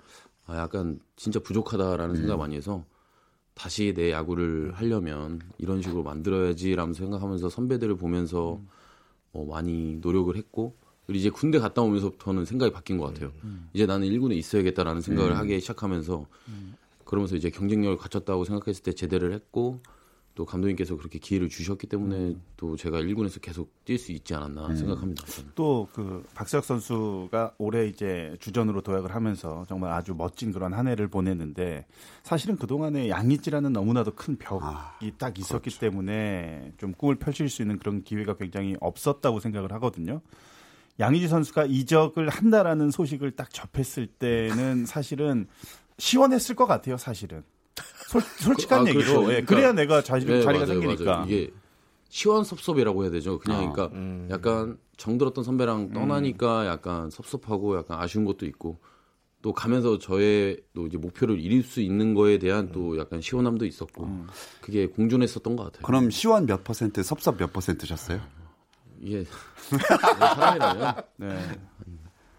아, 0.45 0.57
약간 0.57 1.00
진짜 1.15 1.39
부족하다라는 1.39 2.15
생각 2.15 2.38
많이 2.38 2.55
해서 2.55 2.83
다시 3.53 3.93
내 3.93 4.11
야구를 4.11 4.71
하려면 4.73 5.41
이런 5.57 5.81
식으로 5.81 6.03
만들어야지라는 6.03 6.93
생각하면서 6.93 7.50
선배들을 7.50 7.95
보면서 7.95 8.59
어, 9.33 9.45
많이 9.45 9.97
노력을 10.01 10.35
했고 10.35 10.75
그리고 11.05 11.19
이제 11.19 11.29
군대 11.29 11.59
갔다 11.59 11.81
오면서부터는 11.81 12.45
생각이 12.45 12.71
바뀐 12.71 12.97
것 12.97 13.05
같아요. 13.07 13.31
이제 13.73 13.85
나는 13.85 14.07
1군에 14.07 14.35
있어야겠다라는 14.35 15.01
생각을 15.01 15.38
하기 15.38 15.59
시작하면서 15.59 16.25
그러면서 17.05 17.35
이제 17.35 17.50
경쟁력을 17.50 17.97
갖췄다고 17.97 18.45
생각했을 18.45 18.83
때 18.83 18.93
제대를 18.93 19.33
했고 19.33 19.81
또 20.33 20.45
감독님께서 20.45 20.95
그렇게 20.95 21.19
기회를 21.19 21.50
주셨기 21.50 21.88
때문에 21.88 22.35
또 22.55 22.77
제가 22.77 23.01
1군에서 23.01 23.41
계속 23.41 23.73
뛸 23.83 23.97
수 23.97 24.11
있지 24.13 24.33
않았나 24.33 24.73
생각합니다. 24.75 25.25
저는. 25.25 25.51
또그 25.55 26.23
박세혁 26.33 26.63
선수가 26.63 27.55
올해 27.57 27.88
이제 27.88 28.35
주전으로 28.39 28.81
도약을 28.81 29.13
하면서 29.13 29.65
정말 29.67 29.91
아주 29.91 30.13
멋진 30.15 30.53
그런 30.53 30.73
한 30.73 30.88
해를 30.88 31.09
보냈는데 31.09 31.85
사실은 32.23 32.55
그 32.55 32.65
동안에 32.65 33.09
양이지라는 33.09 33.73
너무나도 33.73 34.15
큰 34.15 34.38
벽이 34.38 34.61
아, 34.63 34.97
딱 35.17 35.38
있었기 35.38 35.77
때문에 35.79 36.73
좀 36.77 36.93
꿈을 36.93 37.15
펼칠 37.15 37.50
수 37.50 37.61
있는 37.61 37.77
그런 37.77 38.03
기회가 38.03 38.35
굉장히 38.38 38.77
없었다고 38.79 39.41
생각을 39.41 39.73
하거든요. 39.73 40.21
양의지 41.00 41.27
선수가 41.27 41.65
이적을 41.65 42.29
한다라는 42.29 42.91
소식을 42.91 43.31
딱 43.31 43.50
접했을 43.50 44.07
때는 44.07 44.85
사실은 44.85 45.47
시원했을 45.97 46.55
것 46.55 46.65
같아요, 46.67 46.97
사실은. 46.97 47.43
솔, 48.12 48.22
솔직한 48.22 48.84
그- 48.84 48.89
아, 48.89 48.94
얘기로. 48.94 49.22
그렇죠. 49.22 49.34
예, 49.34 49.41
그래야 49.41 49.72
내가 49.72 50.01
자리, 50.03 50.25
네, 50.25 50.41
자리가 50.41 50.65
맞아요, 50.65 50.80
생기니까. 50.82 51.12
맞아요. 51.12 51.25
이게 51.27 51.51
시원섭섭이라고 52.10 53.03
해야 53.03 53.12
되죠. 53.12 53.39
그냥 53.39 53.58
아, 53.60 53.72
그러니까 53.72 53.96
음. 53.98 54.27
약간 54.30 54.77
정들었던 54.98 55.44
선배랑 55.44 55.94
떠나니까 55.94 56.65
약간 56.68 57.10
섭섭하고 57.10 57.77
약간 57.77 58.00
아쉬운 58.01 58.25
것도 58.25 58.46
있고 58.46 58.80
또 59.41 59.53
가면서 59.53 59.98
저의 59.98 60.62
또 60.75 60.86
이제 60.88 60.98
목표를 60.98 61.39
이룰 61.39 61.63
수 61.63 61.80
있는 61.82 62.13
거에 62.13 62.38
대한 62.38 62.72
또 62.72 62.98
약간 63.00 63.22
시원함도 63.22 63.65
있었고 63.65 64.25
그게 64.60 64.88
공존했었던 64.88 65.56
것 65.56 65.63
같아요. 65.63 65.82
그럼 65.84 66.10
시원 66.12 66.46
몇 66.46 66.63
퍼센트, 66.63 67.01
섭섭 67.01 67.38
몇 67.38 67.51
퍼센트셨어요? 67.53 68.20
이게 69.00 69.24
사람이라면 70.20 70.96
네. 71.18 71.39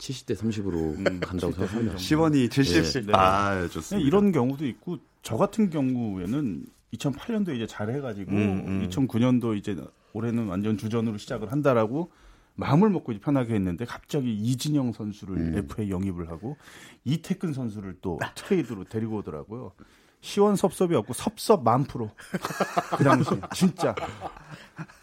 70대 0.03 0.37
30으로 0.37 1.21
간다고 1.25 1.53
생각합니다. 1.53 1.97
시원이 1.97 2.49
70. 2.49 3.07
네. 3.07 3.13
아, 3.15 3.69
좋습니다. 3.69 4.07
이런 4.07 4.33
경우도 4.33 4.67
있고 4.67 4.99
저 5.23 5.37
같은 5.37 5.71
경우에는 5.71 6.67
2008년도 6.95 7.55
이제 7.55 7.67
잘해가지고 7.67 8.31
음, 8.33 8.65
음. 8.67 8.89
2009년도 8.89 9.57
이제 9.57 9.77
올해는 10.13 10.49
완전 10.49 10.77
주전으로 10.77 11.19
시작을 11.19 11.53
한다라고 11.53 12.11
마음을 12.55 12.91
먹고 12.91 13.13
이제 13.13 13.21
편하게 13.21 13.55
했는데 13.55 13.85
갑자기 13.85 14.35
이진영 14.35 14.93
선수를 14.93 15.37
음. 15.37 15.57
FA 15.57 15.91
영입을 15.91 16.29
하고 16.29 16.57
이태근 17.05 17.53
선수를 17.53 17.97
또 18.03 18.19
트레이드로 18.35 18.85
데리고 18.85 19.19
오더라고요. 19.19 19.73
시원 20.21 20.57
섭섭이 20.57 20.95
없고 20.97 21.15
섭섭 21.15 21.65
만 21.65 21.85
프로. 21.85 22.11
그 22.97 23.05
당시 23.05 23.31
진짜 23.55 23.95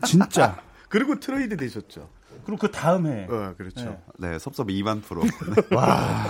진짜. 0.05 0.61
그리고 0.89 1.19
트레이드 1.19 1.55
되셨죠. 1.57 2.09
그리고 2.49 2.57
그 2.57 2.71
다음 2.71 3.05
해 3.05 3.27
어, 3.29 3.53
그렇죠. 3.55 4.01
네. 4.17 4.31
네, 4.31 4.39
섭섭 4.39 4.67
2만 4.67 5.03
프로. 5.03 5.21
와 5.75 6.25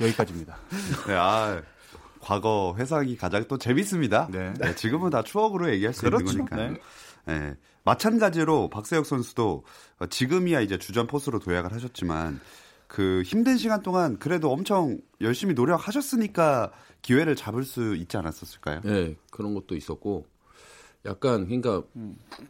여기까지입니다. 0.00 0.56
네, 1.08 1.14
아, 1.14 1.60
과거 2.20 2.74
회상이 2.78 3.16
가장 3.16 3.44
또 3.48 3.58
재밌습니다. 3.58 4.28
네. 4.30 4.54
네, 4.60 4.74
지금은 4.76 5.10
다 5.10 5.22
추억으로 5.22 5.70
얘기할 5.72 5.92
수 5.92 6.02
그렇죠. 6.02 6.30
있는 6.30 6.46
거니까요. 6.46 6.70
네. 6.70 6.78
네. 7.38 7.54
마찬가지로 7.82 8.70
박세혁 8.70 9.06
선수도 9.06 9.64
어, 9.98 10.06
지금이야 10.06 10.60
이제 10.60 10.78
주전 10.78 11.08
포수로 11.08 11.40
도약을 11.40 11.72
하셨지만 11.72 12.40
그 12.86 13.22
힘든 13.24 13.56
시간 13.56 13.82
동안 13.82 14.18
그래도 14.18 14.52
엄청 14.52 14.98
열심히 15.20 15.54
노력하셨으니까 15.54 16.70
기회를 17.02 17.34
잡을 17.34 17.64
수 17.64 17.96
있지 17.96 18.16
않았었을까요? 18.16 18.82
네, 18.84 19.16
그런 19.32 19.54
것도 19.54 19.74
있었고 19.74 20.26
약간 21.04 21.46
그러니까 21.46 21.82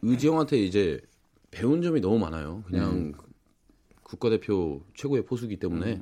의지형한테 0.02 0.58
이제 0.58 1.00
배운 1.50 1.82
점이 1.82 2.00
너무 2.00 2.18
많아요. 2.18 2.62
그냥 2.66 3.12
국가대표 4.02 4.82
최고의 4.94 5.24
포수기 5.24 5.56
때문에 5.58 6.00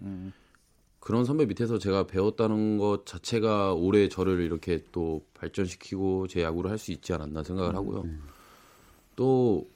그런 1.00 1.24
선배 1.24 1.44
밑에서 1.46 1.78
제가 1.78 2.06
배웠다는 2.06 2.78
것 2.78 3.04
자체가 3.06 3.74
올해 3.74 4.08
저를 4.08 4.40
이렇게 4.40 4.82
또 4.92 5.24
발전시키고 5.34 6.28
제 6.28 6.42
야구를 6.42 6.70
할 6.70 6.78
수 6.78 6.92
있지 6.92 7.12
않았나 7.12 7.42
생각을 7.42 7.74
하고요. 7.74 8.04
또 9.16 9.68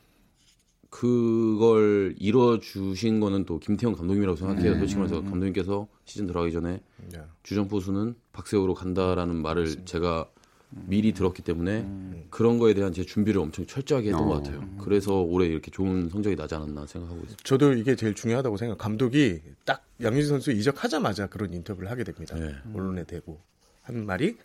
그걸 0.91 2.15
이뤄 2.19 2.59
주신 2.61 3.21
거는 3.21 3.45
또 3.45 3.59
김태형 3.59 3.95
감독님이라고 3.95 4.37
생각해요. 4.37 4.79
솔직히 4.79 4.99
말해서 4.99 5.21
감독님께서 5.21 5.87
시즌 6.07 6.27
들어가기 6.27 6.51
전에 6.51 6.81
네. 7.13 7.21
주전 7.43 7.69
포수는 7.69 8.15
박세호로 8.33 8.73
간다라는 8.73 9.37
말을 9.37 9.85
제가 9.85 10.31
미리 10.71 11.13
들었기 11.13 11.43
때문에 11.43 12.27
그런 12.31 12.59
거에 12.59 12.75
대한 12.75 12.93
제 12.93 13.03
준비를 13.05 13.41
엄청 13.41 13.67
철저하게 13.67 14.09
했던 14.09 14.25
어. 14.25 14.27
것 14.27 14.43
같아요. 14.43 14.69
그래서 14.79 15.23
올해 15.23 15.47
이렇게 15.47 15.71
좋은 15.71 16.09
성적이 16.11 16.37
나지 16.37 16.55
않았나 16.55 16.87
생각하고 16.87 17.21
있습니다. 17.21 17.43
저도 17.45 17.73
이게 17.73 17.97
제일 17.97 18.15
중요하다고 18.15 18.57
생각. 18.57 18.79
감독이 18.79 19.41
딱 19.65 19.85
양의지 20.03 20.29
선수 20.29 20.53
이적하자마자 20.53 21.29
그런 21.29 21.53
인터뷰를 21.55 21.91
하게 21.91 22.05
됩니다. 22.05 22.37
네. 22.37 22.55
언론에 22.75 23.05
대고 23.05 23.41
한 23.83 24.05
말이 24.05 24.37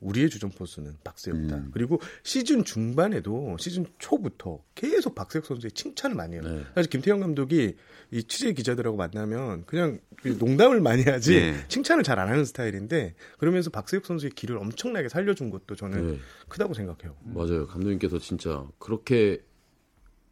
우리의 0.00 0.28
주전 0.28 0.50
포수는 0.50 0.94
박세혁이다. 1.04 1.56
음. 1.56 1.70
그리고 1.72 2.00
시즌 2.22 2.64
중반에도 2.64 3.56
시즌 3.58 3.86
초부터 3.98 4.62
계속 4.74 5.14
박세혁 5.14 5.46
선수의 5.46 5.72
칭찬을 5.72 6.14
많이 6.14 6.34
해요. 6.34 6.42
네. 6.44 6.64
사실 6.74 6.90
김태형 6.90 7.20
감독이 7.20 7.76
이 8.10 8.22
취재 8.24 8.52
기자들하고 8.52 8.96
만나면 8.96 9.64
그냥 9.64 9.98
농담을 10.38 10.80
많이 10.80 11.02
하지 11.02 11.34
예. 11.36 11.54
칭찬을 11.68 12.02
잘 12.04 12.18
안 12.18 12.28
하는 12.28 12.44
스타일인데 12.44 13.14
그러면서 13.38 13.70
박세혁 13.70 14.06
선수의 14.06 14.30
길을 14.32 14.56
엄청나게 14.58 15.08
살려준 15.08 15.50
것도 15.50 15.74
저는 15.76 16.12
네. 16.12 16.18
크다고 16.48 16.72
생각해요. 16.74 17.16
맞아요. 17.24 17.66
감독님께서 17.66 18.18
진짜 18.18 18.66
그렇게 18.78 19.42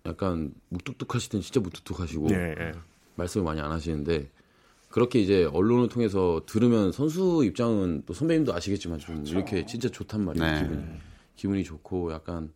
약간 0.07 0.53
묵뚝뚝하시던 0.69 1.41
진짜 1.41 1.61
묵뚝뚝하시고 1.61 2.29
네, 2.29 2.55
네. 2.55 2.73
말씀을 3.17 3.45
많이 3.45 3.61
안 3.61 3.73
하시는데 3.73 4.31
그렇게 4.95 5.19
이제 5.19 5.43
언론을 5.53 5.89
통해서 5.89 6.41
들으면 6.47 6.93
선수 6.93 7.43
입장은 7.45 8.05
또 8.07 8.15
선배님도 8.15 8.55
아시겠지만 8.55 9.01
좀 9.01 9.25
이렇게 9.27 9.67
진짜 9.67 9.89
좋단 9.89 10.25
말이에요. 10.25 10.47
네. 10.47 10.61
기분이 10.63 10.85
기분이 11.35 11.65
좋고 11.65 12.13
약간 12.13 12.53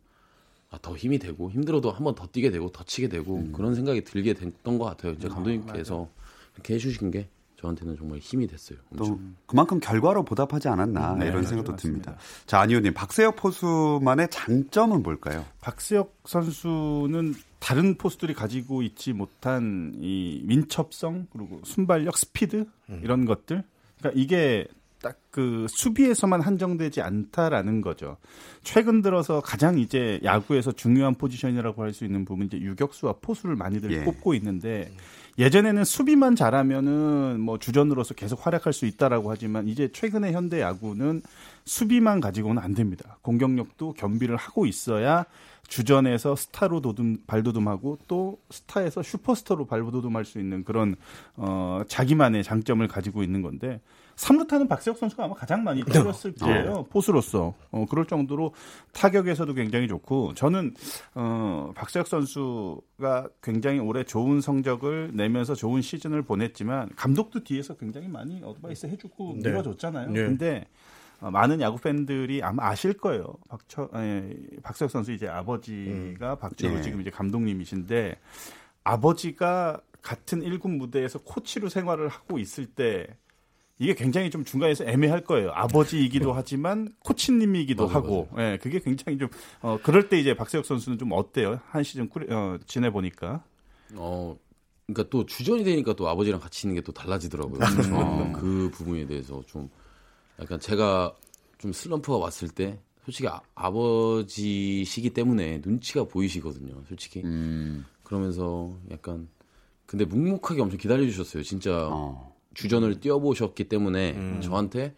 아, 0.70 0.78
더 0.80 0.96
힘이 0.96 1.18
되고 1.18 1.50
힘들어도 1.50 1.90
한 1.90 2.04
번 2.04 2.14
더 2.14 2.28
뛰게 2.28 2.52
되고 2.52 2.70
더 2.70 2.84
치게 2.84 3.08
되고 3.08 3.44
그런 3.50 3.74
생각이 3.74 4.04
들게 4.04 4.34
됐던 4.34 4.78
것 4.78 4.84
같아요. 4.84 5.14
이제 5.14 5.26
감독님께서 5.26 6.08
이렇게 6.54 6.74
해주신 6.74 7.10
게 7.10 7.28
저한테는 7.60 7.96
정말 7.96 8.18
힘이 8.18 8.46
됐어요. 8.46 8.78
엄청. 8.92 9.06
또 9.16 9.20
그만큼 9.46 9.80
결과로 9.80 10.24
보답하지 10.24 10.68
않았나 10.68 11.14
네, 11.16 11.24
이런 11.26 11.38
맞아요. 11.38 11.46
생각도 11.48 11.72
맞습니다. 11.72 12.12
듭니다. 12.12 12.22
자, 12.46 12.60
안희호님, 12.60 12.94
박세혁 12.94 13.36
포수만의 13.36 14.28
장점은 14.30 15.02
뭘까요? 15.02 15.44
박세혁 15.60 16.14
선수는 16.24 17.34
다른 17.58 17.96
포수들이 17.98 18.34
가지고 18.34 18.82
있지 18.82 19.12
못한 19.12 19.92
이 19.98 20.40
민첩성 20.44 21.26
그리고 21.32 21.60
순발력, 21.64 22.16
스피드 22.16 22.66
이런 23.02 23.24
것들. 23.24 23.64
그러니까 23.98 24.20
이게 24.20 24.66
딱그 25.02 25.66
수비에서만 25.70 26.40
한정되지 26.40 27.02
않다라는 27.02 27.80
거죠. 27.82 28.16
최근 28.62 29.00
들어서 29.02 29.40
가장 29.40 29.78
이제 29.78 30.20
야구에서 30.24 30.72
중요한 30.72 31.14
포지션이라고 31.14 31.82
할 31.82 31.92
수 31.92 32.04
있는 32.04 32.24
부분 32.24 32.46
이제 32.46 32.58
유격수와 32.58 33.14
포수를 33.20 33.54
많이들 33.56 33.90
예. 33.92 34.00
꼽고 34.04 34.34
있는데 34.34 34.92
예전에는 35.38 35.84
수비만 35.84 36.34
잘하면은 36.34 37.38
뭐 37.40 37.58
주전으로서 37.58 38.14
계속 38.14 38.44
활약할 38.44 38.72
수 38.72 38.86
있다라고 38.86 39.30
하지만 39.30 39.68
이제 39.68 39.88
최근의 39.92 40.32
현대 40.32 40.60
야구는 40.60 41.22
수비만 41.64 42.20
가지고는 42.20 42.60
안 42.60 42.74
됩니다. 42.74 43.18
공격력도 43.22 43.92
겸비를 43.92 44.36
하고 44.36 44.66
있어야 44.66 45.24
주전에서 45.68 46.34
스타로 46.34 46.80
도둠 46.80 47.18
발도둠하고 47.26 47.98
또 48.08 48.38
스타에서 48.50 49.02
슈퍼스타로 49.02 49.66
발도둠할 49.66 50.24
수 50.24 50.40
있는 50.40 50.64
그런 50.64 50.96
어 51.36 51.82
자기만의 51.86 52.42
장점을 52.42 52.86
가지고 52.88 53.22
있는 53.22 53.42
건데 53.42 53.80
삼루타는 54.18 54.66
박세혁 54.66 54.98
선수가 54.98 55.24
아마 55.24 55.34
가장 55.34 55.62
많이 55.62 55.84
때렸을 55.84 56.34
거예요 56.34 56.84
포수로서 56.90 57.54
어 57.70 57.86
그럴 57.88 58.04
정도로 58.04 58.52
타격에서도 58.92 59.54
굉장히 59.54 59.86
좋고 59.86 60.34
저는 60.34 60.74
어 61.14 61.70
박세혁 61.76 62.08
선수가 62.08 63.28
굉장히 63.40 63.78
올해 63.78 64.02
좋은 64.02 64.40
성적을 64.40 65.12
내면서 65.14 65.54
좋은 65.54 65.82
시즌을 65.82 66.22
보냈지만 66.22 66.90
감독도 66.96 67.44
뒤에서 67.44 67.76
굉장히 67.76 68.08
많이 68.08 68.42
어드바이스 68.42 68.86
해주고 68.86 69.36
네. 69.40 69.50
밀어줬잖아요. 69.50 70.10
네. 70.10 70.24
근데 70.24 70.64
어, 71.20 71.30
많은 71.30 71.60
야구 71.60 71.78
팬들이 71.78 72.42
아마 72.42 72.68
아실 72.68 72.94
거예요. 72.94 73.34
박철, 73.48 73.88
에, 73.94 74.36
박세혁 74.62 74.90
선수 74.90 75.12
이제 75.12 75.28
아버지가 75.28 76.36
박철우 76.36 76.78
예. 76.78 76.82
지금 76.82 77.00
이제 77.00 77.10
감독님이신데 77.10 78.16
아버지가 78.82 79.80
같은 80.02 80.40
1군 80.40 80.76
무대에서 80.76 81.20
코치로 81.20 81.68
생활을 81.68 82.08
하고 82.08 82.38
있을 82.38 82.66
때 82.66 83.06
이게 83.78 83.94
굉장히 83.94 84.30
좀 84.30 84.44
중간에서 84.44 84.84
애매할 84.84 85.22
거예요. 85.22 85.50
아버지이기도 85.52 86.32
하지만 86.32 86.88
코치님이기도 87.00 87.84
맞아요, 87.86 87.96
하고, 87.96 88.28
예, 88.38 88.58
그게 88.60 88.80
굉장히 88.80 89.18
좀 89.18 89.28
어, 89.60 89.78
그럴 89.82 90.08
때 90.08 90.18
이제 90.18 90.34
박세혁 90.34 90.64
선수는 90.64 90.98
좀 90.98 91.12
어때요? 91.12 91.60
한 91.68 91.82
시즌 91.84 92.08
꾸리, 92.08 92.32
어, 92.32 92.58
지내 92.66 92.90
보니까. 92.90 93.44
어, 93.94 94.36
그러니까 94.86 95.10
또 95.10 95.24
주전이 95.26 95.64
되니까 95.64 95.94
또 95.94 96.08
아버지랑 96.08 96.40
같이 96.40 96.66
있는 96.66 96.80
게 96.80 96.84
또 96.84 96.92
달라지더라고요. 96.92 97.60
저는 97.60 98.32
그 98.32 98.70
부분에 98.72 99.06
대해서 99.06 99.42
좀 99.46 99.68
약간 100.40 100.58
제가 100.58 101.14
좀 101.58 101.72
슬럼프가 101.72 102.16
왔을 102.18 102.48
때 102.48 102.78
솔직히 103.04 103.28
아, 103.28 103.40
아버지시기 103.54 105.10
때문에 105.10 105.60
눈치가 105.64 106.04
보이시거든요. 106.04 106.82
솔직히 106.88 107.22
음, 107.24 107.84
그러면서 108.02 108.72
약간 108.90 109.28
근데 109.86 110.04
묵묵하게 110.04 110.60
엄청 110.62 110.78
기다려 110.78 111.02
주셨어요. 111.04 111.42
진짜 111.42 111.88
어. 111.90 112.34
주전을 112.58 112.98
뛰어보셨기 113.00 113.64
때문에 113.68 114.40
저한테 114.40 114.94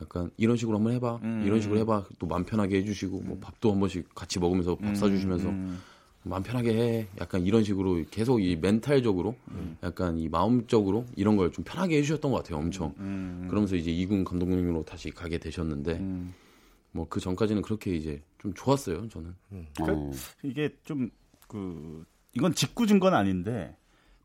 약간 0.00 0.30
이런 0.36 0.56
식으로 0.56 0.78
한번 0.78 0.92
해봐, 0.94 1.20
이런 1.44 1.60
식으로 1.60 1.78
해봐, 1.80 2.06
또 2.18 2.26
마음 2.26 2.44
편하게 2.44 2.76
해주시고 2.78 3.20
뭐 3.20 3.38
밥도 3.40 3.72
한 3.72 3.80
번씩 3.80 4.14
같이 4.14 4.38
먹으면서 4.38 4.76
밥 4.76 4.94
사주시면서 4.96 5.52
마음 6.24 6.42
편하게 6.44 6.74
해, 6.74 7.06
약간 7.20 7.42
이런 7.42 7.64
식으로 7.64 8.04
계속 8.10 8.40
이 8.40 8.54
멘탈적으로, 8.56 9.34
약간 9.82 10.18
이 10.18 10.28
마음적으로 10.28 11.04
이런 11.16 11.36
걸 11.36 11.50
좀 11.50 11.64
편하게 11.64 11.98
해주셨던 11.98 12.30
것 12.30 12.38
같아요, 12.38 12.58
엄청. 12.58 12.94
그러면서 13.48 13.74
이제 13.76 13.90
이군 13.90 14.22
감독님으로 14.24 14.84
다시 14.84 15.10
가게 15.10 15.38
되셨는데 15.38 16.00
뭐그 16.92 17.18
전까지는 17.20 17.62
그렇게 17.62 17.94
이제 17.94 18.22
좀 18.38 18.52
좋았어요, 18.54 19.08
저는. 19.08 19.34
어. 19.80 20.10
이게 20.44 20.74
좀 20.84 21.10
그 21.48 22.04
이건 22.34 22.54
직구준 22.54 22.98
건 22.98 23.12
아닌데 23.12 23.76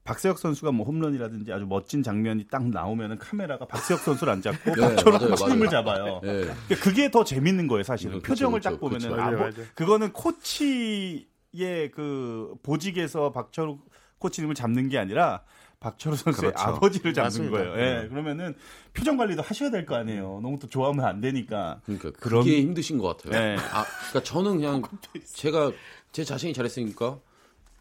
박세혁 0.07 0.39
선수가 0.39 0.71
뭐 0.71 0.85
홈런이라든지 0.85 1.51
아주 1.51 1.65
멋진 1.67 2.01
장면이 2.01 2.45
딱 2.49 2.65
나오면은 2.65 3.17
카메라가 3.17 3.65
박세혁 3.65 3.99
선수를 3.99 4.31
안 4.31 4.41
잡고 4.41 4.71
네, 4.75 4.95
박철호 4.95 5.19
코치님을. 5.19 5.69
잡아요. 5.69 6.21
예. 6.23 6.27
그러니까 6.27 6.55
그게 6.81 7.11
더 7.11 7.25
재밌는 7.25 7.67
거예요, 7.67 7.83
사실은. 7.83 8.13
음, 8.15 8.19
그쵸, 8.21 8.29
표정을 8.31 8.59
그쵸, 8.61 8.69
딱 8.69 8.79
보면은 8.79 9.09
그쵸. 9.09 9.21
아, 9.21 9.31
뭐. 9.31 9.49
그거는 9.75 10.13
코치의 10.13 11.91
그 11.93 12.55
보직에서 12.63 13.33
박철호 13.33 13.79
코치님을 14.19 14.55
잡는 14.55 14.87
게 14.87 14.97
아니라 14.97 15.43
박철호 15.81 16.15
선수의 16.15 16.53
그렇죠. 16.53 16.69
아버지를 16.69 17.13
잡는 17.13 17.25
맞습니다. 17.27 17.57
거예요. 17.57 17.73
예. 18.03 18.07
그러면은 18.07 18.55
표정 18.93 19.17
관리도 19.17 19.41
하셔야 19.41 19.69
될 19.69 19.85
거 19.85 19.95
아니에요. 19.95 20.39
너무 20.41 20.57
또 20.57 20.69
좋아하면 20.69 21.03
안 21.05 21.19
되니까. 21.19 21.81
그러니까 21.83 22.11
그런- 22.11 22.43
그게 22.45 22.61
힘드신 22.61 22.97
것 22.97 23.17
같아요. 23.17 23.39
네. 23.39 23.57
아, 23.73 23.83
그러니까 24.09 24.23
저는 24.23 24.55
그냥 24.55 24.81
제가 25.35 25.71
제 26.13 26.23
자신이 26.23 26.53
잘했으니까 26.53 27.19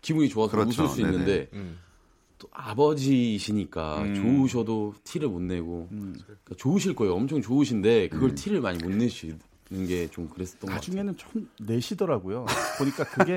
기분이 0.03 0.29
좋아서 0.29 0.51
그렇죠. 0.51 0.83
웃을 0.83 0.89
수 0.89 0.97
네네. 1.03 1.13
있는데 1.13 1.49
음. 1.55 1.79
또 2.39 2.49
아버지시니까 2.53 4.03
음. 4.03 4.15
좋으셔도 4.15 4.95
티를 5.05 5.29
못 5.29 5.41
내고 5.41 5.89
그러니까 5.89 6.55
좋으실 6.57 6.95
거예요. 6.95 7.15
엄청 7.15 7.41
좋으신데 7.41 8.09
그걸 8.09 8.31
음. 8.31 8.35
티를 8.35 8.61
많이 8.61 8.79
못 8.83 8.91
내시는 8.91 9.39
게 9.71 10.09
좀 10.09 10.29
그랬었던 10.29 10.61
것 10.61 10.67
같아요. 10.67 10.77
나중에는 10.77 11.17
좀 11.17 11.49
내시더라고요. 11.61 12.47
보니까 12.79 13.05
그게 13.05 13.35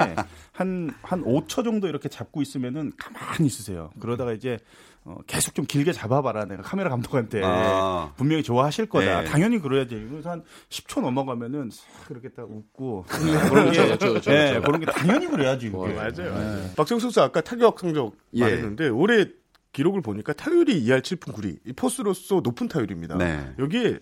한, 0.51 0.93
한 1.01 1.23
5초 1.23 1.63
정도 1.63 1.87
이렇게 1.87 2.07
잡고 2.09 2.41
있으면은 2.41 2.91
가만히 2.97 3.47
있으세요. 3.47 3.89
그러다가 3.99 4.33
이제 4.33 4.57
어, 5.05 5.17
계속 5.25 5.55
좀 5.55 5.65
길게 5.65 5.91
잡아봐라. 5.93 6.45
내가 6.45 6.61
카메라 6.61 6.89
감독한테. 6.89 7.41
아. 7.43 8.13
분명히 8.17 8.43
좋아하실 8.43 8.87
거다. 8.87 9.21
네. 9.21 9.27
당연히 9.27 9.59
그래야지. 9.59 9.95
그래서 10.09 10.29
한 10.29 10.43
10초 10.69 11.01
넘어가면은 11.01 11.69
싹 11.71 12.07
그렇게 12.07 12.29
딱 12.29 12.43
웃고. 12.49 13.05
그런 13.07 13.49
그런 13.49 13.71
게 13.71 13.77
게, 13.77 13.85
그렇죠, 13.85 14.09
그렇죠, 14.09 14.31
예, 14.31 14.49
그렇죠. 14.49 14.61
그런 14.61 14.79
게 14.81 14.85
당연히 14.87 15.27
그래야지. 15.27 15.69
맞아요. 15.69 15.95
맞아요. 15.95 16.69
박정 16.75 16.99
선수 16.99 17.21
아까 17.21 17.41
타격 17.41 17.79
성적 17.79 18.13
예. 18.33 18.41
말했는데 18.41 18.89
올해 18.89 19.25
기록을 19.71 20.01
보니까 20.01 20.33
타율이 20.33 20.83
2할 20.83 21.01
7푼 21.01 21.33
9리. 21.33 21.59
이 21.65 21.73
포스로서 21.73 22.41
높은 22.43 22.67
타율입니다. 22.67 23.17
네. 23.17 23.53
여기에 23.57 23.99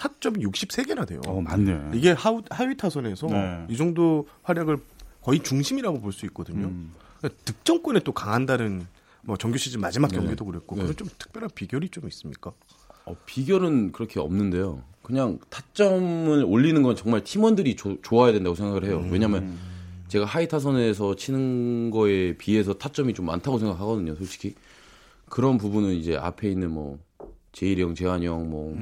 타점이 0.00 0.42
63개나 0.46 1.06
돼요. 1.06 1.20
어, 1.26 1.42
맞네. 1.42 1.90
이게 1.94 2.12
하우, 2.12 2.40
하위 2.50 2.74
타선에서 2.74 3.26
네. 3.26 3.66
이 3.68 3.76
정도 3.76 4.26
활약을 4.44 4.78
거의 5.20 5.40
중심이라고 5.42 6.00
볼 6.00 6.12
수 6.12 6.24
있거든요. 6.26 6.68
음. 6.68 6.92
그러니까 7.18 7.38
득점권에 7.44 8.00
또 8.00 8.12
강한다는 8.12 8.86
뭐 9.22 9.36
정규 9.36 9.58
시즌 9.58 9.80
마지막 9.82 10.10
네. 10.10 10.16
경기도 10.16 10.46
그랬고 10.46 10.74
네. 10.76 10.82
그런 10.82 10.96
좀 10.96 11.08
특별한 11.18 11.50
비결이 11.54 11.90
좀 11.90 12.08
있습니까? 12.08 12.52
어, 13.04 13.14
비결은 13.26 13.92
그렇게 13.92 14.18
없는데요. 14.20 14.82
그냥 15.02 15.38
타점을 15.50 16.44
올리는 16.44 16.82
건 16.82 16.96
정말 16.96 17.22
팀원들이 17.22 17.76
조- 17.76 18.00
좋아야 18.00 18.32
된다고 18.32 18.56
생각을 18.56 18.84
해요. 18.84 19.06
왜냐면 19.10 19.58
제가 20.08 20.24
하이 20.24 20.48
타선에서 20.48 21.16
치는 21.16 21.90
거에 21.90 22.36
비해서 22.38 22.72
타점이 22.72 23.12
좀 23.12 23.26
많다고 23.26 23.58
생각하거든요, 23.58 24.14
솔직히. 24.16 24.54
그런 25.28 25.58
부분은 25.58 25.90
이제 25.94 26.16
앞에 26.16 26.48
있는 26.50 26.70
뭐 26.70 26.98
제일이 27.52 27.82
형, 27.82 27.94
재환이 27.94 28.26
형, 28.26 28.48
뭐 28.48 28.74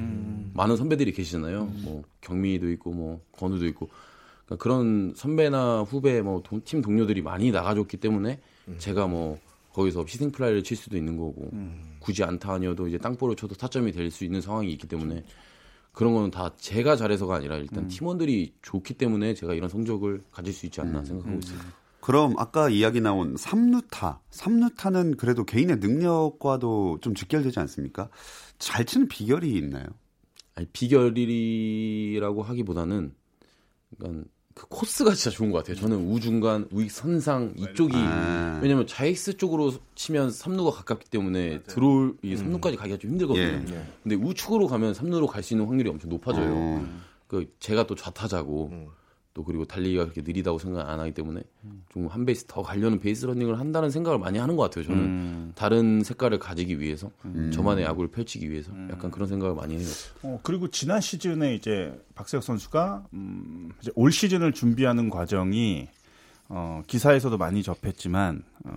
많은 0.55 0.77
선배들이 0.77 1.13
계시잖아요. 1.13 1.73
뭐 1.83 2.03
경민이도 2.21 2.71
있고 2.73 2.93
뭐 2.93 3.21
건우도 3.33 3.67
있고. 3.69 3.89
그러니까 4.47 4.63
그런 4.63 5.13
선배나 5.17 5.83
후배 5.83 6.21
뭐팀 6.23 6.83
동료들이 6.83 7.23
많이 7.23 7.51
나가줬기 7.51 7.97
때문에 7.99 8.41
제가 8.79 9.07
뭐 9.07 9.39
거기서 9.73 10.05
희생 10.05 10.33
플라이를 10.33 10.65
칠 10.65 10.77
수도 10.77 10.97
있는 10.97 11.17
거고 11.17 11.51
굳이 12.01 12.25
안타 12.25 12.55
아니어도 12.55 12.89
이제 12.89 12.99
땅볼을 12.99 13.37
쳐도 13.37 13.55
타점이 13.55 13.93
될 13.93 14.11
수 14.11 14.25
있는 14.25 14.41
상황이 14.41 14.73
있기 14.73 14.87
때문에 14.89 15.23
그런 15.93 16.15
거는 16.15 16.31
다 16.31 16.51
제가 16.57 16.97
잘해서가 16.97 17.37
아니라 17.37 17.57
일단 17.57 17.85
팀원들이 17.89 18.55
좋기 18.63 18.95
때문에 18.95 19.35
제가 19.35 19.55
이런 19.55 19.69
성적을 19.69 20.23
가질 20.31 20.53
수 20.53 20.67
있지 20.67 20.81
않나 20.81 21.05
생각하고 21.05 21.39
있습니다. 21.39 21.67
그럼 22.09 22.33
아까 22.38 22.71
이야기 22.71 23.03
나온 23.03 23.37
삼루타, 23.37 24.23
삼루타는 24.31 25.18
그래도 25.18 25.44
개인의 25.44 25.77
능력과도 25.77 27.01
좀 27.03 27.14
직결되지 27.14 27.61
않습니까? 27.61 28.09
잘 28.59 28.87
치는 28.87 29.09
비결이 29.09 29.51
있나요? 29.59 29.85
아니, 30.55 30.66
비결이라고 30.68 32.42
하기보다는 32.42 33.12
그러니까 33.99 34.25
그 34.55 34.66
코스가 34.68 35.12
진짜 35.12 35.29
좋은 35.29 35.51
것 35.51 35.59
같아요. 35.59 35.77
저는 35.77 36.11
우중간, 36.11 36.71
우익 36.73 36.90
선상 36.90 37.53
이쪽이 37.59 37.92
아. 37.97 38.59
왜냐면 38.62 38.87
좌익수 38.87 39.37
쪽으로 39.37 39.75
치면 39.94 40.31
삼루가 40.31 40.71
가깝기 40.71 41.11
때문에 41.11 41.61
들어올 41.64 42.16
이 42.23 42.35
삼루까지 42.37 42.79
가기가 42.79 42.97
좀 42.97 43.11
힘들거든요. 43.11 43.77
예. 43.77 43.87
근데 44.03 44.14
우측으로 44.16 44.66
가면 44.66 44.94
삼루로 44.94 45.27
갈 45.27 45.42
수 45.42 45.53
있는 45.53 45.66
확률이 45.66 45.90
엄청 45.90 46.09
높아져요. 46.09 46.55
어. 46.55 46.88
그 47.27 47.53
제가 47.61 47.87
또 47.87 47.94
좌타자고 47.94 48.71
음. 48.73 48.87
또 49.38 49.44
그리고 49.44 49.64
달리기가 49.64 50.03
그렇게 50.03 50.20
느리다고 50.20 50.59
생각 50.59 50.88
안 50.88 50.98
하기 50.98 51.12
때문에 51.12 51.40
좀 51.92 52.09
한 52.09 52.24
베이스 52.24 52.44
더 52.48 52.61
가려는 52.61 52.98
베이스 52.98 53.24
러닝을 53.24 53.61
한다는 53.61 53.88
생각을 53.88 54.18
많이 54.18 54.37
하는 54.38 54.57
것 54.57 54.64
같아요. 54.64 54.85
저는 54.85 54.98
음. 55.01 55.53
다른 55.55 56.03
색깔을 56.03 56.40
가지기 56.40 56.81
위해서 56.81 57.12
저만의 57.53 57.85
야구를 57.85 58.11
펼치기 58.11 58.51
위해서 58.51 58.72
약간 58.90 59.12
그런 59.12 59.29
생각을 59.29 59.55
많이 59.55 59.77
해요. 59.77 59.87
어, 60.24 60.40
그리고 60.42 60.68
지난 60.68 61.01
시즌에 61.01 61.55
이제 61.55 61.96
박세혁 62.16 62.42
선수가 62.42 63.05
음, 63.12 63.70
이제 63.81 63.92
올 63.94 64.11
시즌을 64.11 64.53
준비하는 64.55 65.09
과정이 65.09 65.87
어, 66.51 66.83
기사에서도 66.87 67.37
많이 67.37 67.62
접했지만 67.62 68.42
어, 68.64 68.72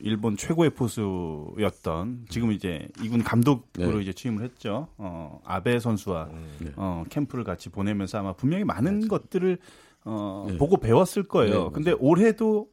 일본 0.00 0.36
최고의 0.36 0.70
포수였던 0.70 2.26
지금 2.28 2.50
이제 2.52 2.88
이군 3.02 3.22
감독으로 3.22 3.94
네. 3.94 4.02
이제 4.02 4.12
취임을 4.12 4.42
했죠. 4.44 4.88
어, 4.98 5.40
아베 5.44 5.78
선수와 5.78 6.28
네. 6.58 6.72
어, 6.76 7.04
캠프를 7.08 7.44
같이 7.44 7.68
보내면서 7.68 8.18
아마 8.18 8.32
분명히 8.32 8.64
많은 8.64 9.06
것들을 9.08 9.58
어, 10.04 10.46
네. 10.48 10.56
보고 10.56 10.76
배웠을 10.78 11.24
거예요. 11.24 11.64
네, 11.64 11.70
근데 11.72 11.92
올해도 11.92 12.70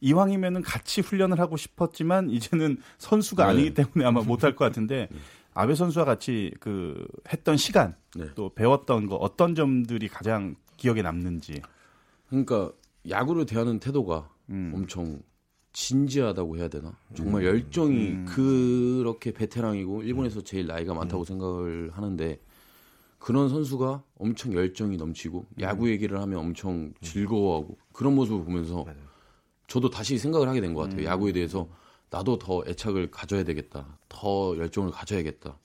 이왕이면은 0.00 0.62
같이 0.62 1.00
훈련을 1.00 1.38
하고 1.38 1.56
싶었지만 1.56 2.30
이제는 2.30 2.78
선수가 2.98 3.44
네. 3.44 3.50
아니기 3.50 3.74
때문에 3.74 4.04
아마 4.04 4.22
못할 4.24 4.56
것 4.56 4.64
같은데 4.64 5.08
아베 5.52 5.74
선수와 5.74 6.04
같이 6.04 6.52
그 6.60 7.06
했던 7.32 7.56
시간 7.56 7.96
네. 8.16 8.26
또 8.34 8.54
배웠던 8.54 9.06
거 9.06 9.16
어떤 9.16 9.54
점들이 9.54 10.08
가장 10.08 10.56
기억에 10.76 11.02
남는지. 11.02 11.60
그러니까 12.28 12.72
야구를 13.08 13.46
대하는 13.46 13.78
태도가 13.78 14.30
음. 14.50 14.72
엄청 14.74 15.20
진지하다고 15.72 16.56
해야 16.56 16.68
되나? 16.68 16.92
정말 17.14 17.44
열정이 17.44 18.08
음. 18.08 18.24
그렇게 18.26 19.32
베테랑이고 19.32 20.02
일본에서 20.02 20.42
제일 20.42 20.66
나이가 20.66 20.94
많다고 20.94 21.24
생각을 21.24 21.90
하는데 21.92 22.38
그런 23.20 23.48
선수가 23.50 24.02
엄청 24.18 24.52
열정이 24.54 24.96
넘치고 24.96 25.46
야구 25.60 25.88
얘기를 25.90 26.20
하면 26.20 26.38
엄청 26.40 26.92
즐거워하고 27.02 27.76
그런 27.92 28.14
모습을 28.16 28.44
보면서 28.44 28.84
저도 29.68 29.88
다시 29.90 30.18
생각을 30.18 30.48
하게 30.48 30.60
된 30.60 30.74
것 30.74 30.80
같아요. 30.82 31.04
야구에 31.04 31.30
대해서 31.32 31.68
나도 32.10 32.38
더 32.38 32.64
애착을 32.66 33.10
가져야 33.12 33.44
되겠다. 33.44 33.98
더 34.08 34.56
열정을 34.56 34.90
가져야겠다. 34.90 35.56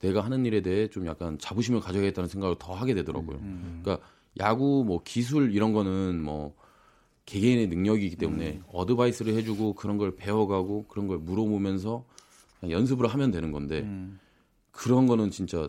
내가 0.00 0.22
하는 0.22 0.44
일에 0.46 0.60
대해 0.62 0.88
좀 0.88 1.06
약간 1.06 1.38
자부심을 1.38 1.80
가져야겠다는 1.80 2.26
생각을 2.28 2.56
더 2.58 2.74
하게 2.74 2.94
되더라고요. 2.94 3.38
그러니까 3.82 3.98
야구 4.40 4.82
뭐 4.86 5.02
기술 5.04 5.54
이런 5.54 5.72
거는 5.72 6.22
뭐 6.22 6.54
개개인의 7.26 7.66
능력이기 7.68 8.16
때문에 8.16 8.62
어드바이스를 8.72 9.34
해주고 9.34 9.74
그런 9.74 9.98
걸 9.98 10.16
배워가고 10.16 10.86
그런 10.88 11.06
걸 11.06 11.18
물어보면서 11.18 12.04
연습을 12.68 13.06
하면 13.08 13.30
되는 13.30 13.52
건데 13.52 13.82
그런 14.72 15.06
거는 15.06 15.30
진짜 15.30 15.68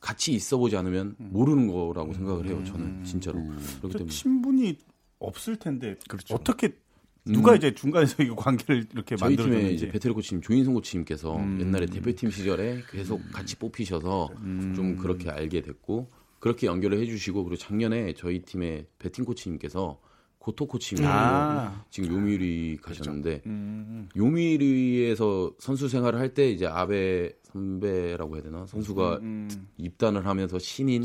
같이 0.00 0.32
있어보지 0.32 0.76
않으면 0.76 1.16
모르는 1.18 1.66
거라고 1.66 2.12
생각을 2.12 2.46
해요. 2.46 2.62
저는 2.64 3.04
진짜로. 3.04 3.42
그렇기 3.42 3.80
저 3.80 3.88
때문에. 3.88 4.10
친분이 4.10 4.78
없을 5.18 5.56
텐데 5.56 5.96
그렇죠. 6.08 6.34
어떻게 6.34 6.76
누가 7.24 7.54
이제 7.54 7.74
중간에서 7.74 8.22
이 8.22 8.30
관계를 8.30 8.86
이렇게 8.92 9.16
저희 9.16 9.36
팀에 9.36 9.44
만들어줬는지. 9.46 9.74
이제 9.74 9.88
베테랑 9.90 10.14
코치님 10.14 10.40
조인성 10.40 10.74
코치님께서 10.74 11.38
옛날에 11.60 11.86
대표팀 11.86 12.30
시절에 12.30 12.82
계속 12.90 13.20
같이 13.32 13.56
뽑히셔서 13.56 14.30
좀 14.74 14.96
그렇게 14.96 15.28
알게 15.30 15.60
됐고 15.62 16.10
그렇게 16.38 16.68
연결을 16.68 16.98
해주시고 17.00 17.44
그리고 17.44 17.56
작년에 17.58 18.14
저희 18.14 18.42
팀의 18.42 18.86
배팅 18.98 19.24
코치님께서 19.24 20.00
고토 20.48 20.66
코치님 20.66 21.04
아. 21.06 21.84
지금 21.90 22.10
요미우리 22.10 22.78
가셨는데 22.80 23.42
음. 23.44 24.08
요미우리에서 24.16 25.52
선수 25.58 25.90
생활을 25.90 26.18
할 26.18 26.28
때 26.32 26.50
이제 26.50 26.66
아베 26.66 27.32
선배라고 27.52 28.36
해야 28.36 28.42
되나 28.42 28.64
선수가 28.66 29.16
음. 29.16 29.48
입단을 29.76 30.26
하면서 30.26 30.58
신인 30.58 31.04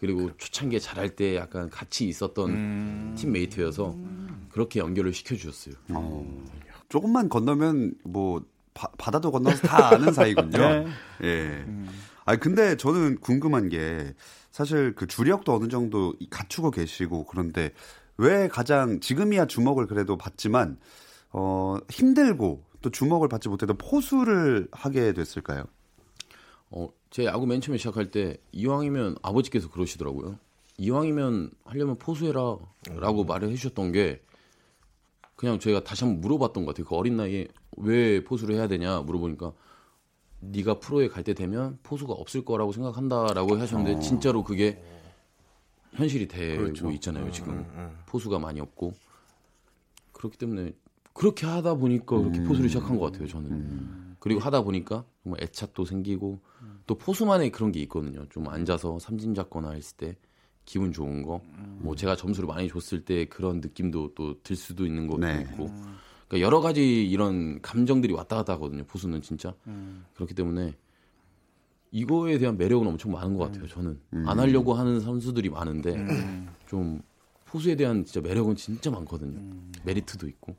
그리고 0.00 0.30
초창기에 0.38 0.78
잘할 0.80 1.10
때 1.10 1.36
약간 1.36 1.68
같이 1.70 2.08
있었던 2.08 2.50
음. 2.50 3.14
팀메이트여서 3.16 3.96
그렇게 4.50 4.80
연결을 4.80 5.12
시켜주셨어요. 5.12 5.74
어, 5.90 6.44
조금만 6.88 7.28
건너면 7.28 7.94
뭐 8.04 8.44
바, 8.74 8.88
바다도 8.98 9.30
건너서 9.30 9.68
다 9.68 9.94
아는 9.94 10.12
사이군요. 10.12 10.58
네. 10.58 10.86
예. 11.24 11.64
아 12.24 12.36
근데 12.36 12.76
저는 12.76 13.18
궁금한 13.20 13.68
게 13.68 14.14
사실 14.50 14.94
그 14.94 15.06
주력도 15.06 15.52
어느 15.54 15.68
정도 15.68 16.14
갖추고 16.30 16.70
계시고 16.70 17.24
그런데 17.26 17.72
왜 18.20 18.48
가장 18.48 19.00
지금이야 19.00 19.46
주목을 19.46 19.86
그래도 19.86 20.18
받지만 20.18 20.78
어 21.32 21.78
힘들고 21.88 22.62
또 22.82 22.90
주목을 22.90 23.28
받지 23.28 23.48
못해도 23.48 23.74
포수를 23.74 24.68
하게 24.72 25.14
됐을까요? 25.14 25.64
어, 26.70 26.88
제 27.10 27.24
야구 27.24 27.46
맨 27.46 27.62
처음에 27.62 27.78
시작할 27.78 28.10
때 28.10 28.36
이왕이면 28.52 29.16
아버지께서 29.22 29.70
그러시더라고요. 29.70 30.38
이왕이면 30.76 31.50
하려면 31.64 31.96
포수해라 31.98 32.58
라고 32.98 33.24
말을 33.24 33.48
해주셨던 33.48 33.92
게 33.92 34.22
그냥 35.34 35.58
저희가 35.58 35.82
다시 35.82 36.04
한번 36.04 36.20
물어봤던 36.20 36.66
것 36.66 36.74
같아요. 36.74 36.86
그 36.86 36.94
어린 36.96 37.16
나이에 37.16 37.48
왜 37.78 38.22
포수를 38.22 38.54
해야 38.54 38.68
되냐 38.68 39.00
물어보니까 39.00 39.52
네가 40.40 40.78
프로에 40.78 41.08
갈 41.08 41.24
때 41.24 41.32
되면 41.32 41.78
포수가 41.82 42.12
없을 42.12 42.44
거라고 42.44 42.72
생각한다라고 42.72 43.56
하셨는데 43.58 44.00
진짜로 44.00 44.44
그게 44.44 44.82
현실이 45.92 46.28
되고 46.28 46.90
있잖아요. 46.92 47.30
지금 47.30 47.66
포수가 48.06 48.38
많이 48.38 48.60
없고 48.60 48.94
그렇기 50.12 50.38
때문에 50.38 50.72
그렇게 51.12 51.46
하다 51.46 51.74
보니까 51.74 52.18
그렇게 52.18 52.42
포수를 52.42 52.68
시작한 52.68 52.98
것 52.98 53.10
같아요. 53.10 53.28
저는 53.28 54.16
그리고 54.18 54.40
하다 54.40 54.62
보니까 54.62 55.04
정말 55.22 55.42
애착도 55.42 55.84
생기고 55.84 56.40
또 56.86 56.96
포수만의 56.96 57.50
그런 57.50 57.72
게 57.72 57.80
있거든요. 57.80 58.26
좀 58.28 58.48
앉아서 58.48 58.98
삼진 58.98 59.34
잡거나 59.34 59.70
했을 59.72 59.96
때 59.96 60.16
기분 60.64 60.92
좋은 60.92 61.22
거, 61.22 61.40
뭐 61.78 61.96
제가 61.96 62.14
점수를 62.16 62.46
많이 62.46 62.68
줬을 62.68 63.04
때 63.04 63.24
그런 63.24 63.60
느낌도 63.60 64.14
또 64.14 64.34
들 64.42 64.54
수도 64.54 64.86
있는 64.86 65.08
것도 65.08 65.20
네. 65.20 65.40
있고, 65.42 65.68
그러니까 66.28 66.46
여러 66.46 66.60
가지 66.60 67.04
이런 67.08 67.60
감정들이 67.60 68.12
왔다 68.12 68.36
갔다 68.36 68.52
하거든요. 68.52 68.84
포수는 68.84 69.20
진짜 69.22 69.52
그렇기 70.14 70.34
때문에 70.34 70.74
이거에 71.90 72.38
대한 72.38 72.56
매력은 72.56 72.86
엄청 72.86 73.12
많은 73.12 73.36
것 73.36 73.46
같아요. 73.46 73.66
저는 73.68 74.00
안 74.26 74.38
하려고 74.38 74.74
하는 74.74 75.00
선수들이 75.00 75.48
많은데 75.50 75.96
좀 76.66 77.02
포수에 77.46 77.74
대한 77.74 78.04
진짜 78.04 78.20
매력은 78.20 78.54
진짜 78.56 78.90
많거든요. 78.90 79.40
메리트도 79.84 80.28
있고. 80.28 80.54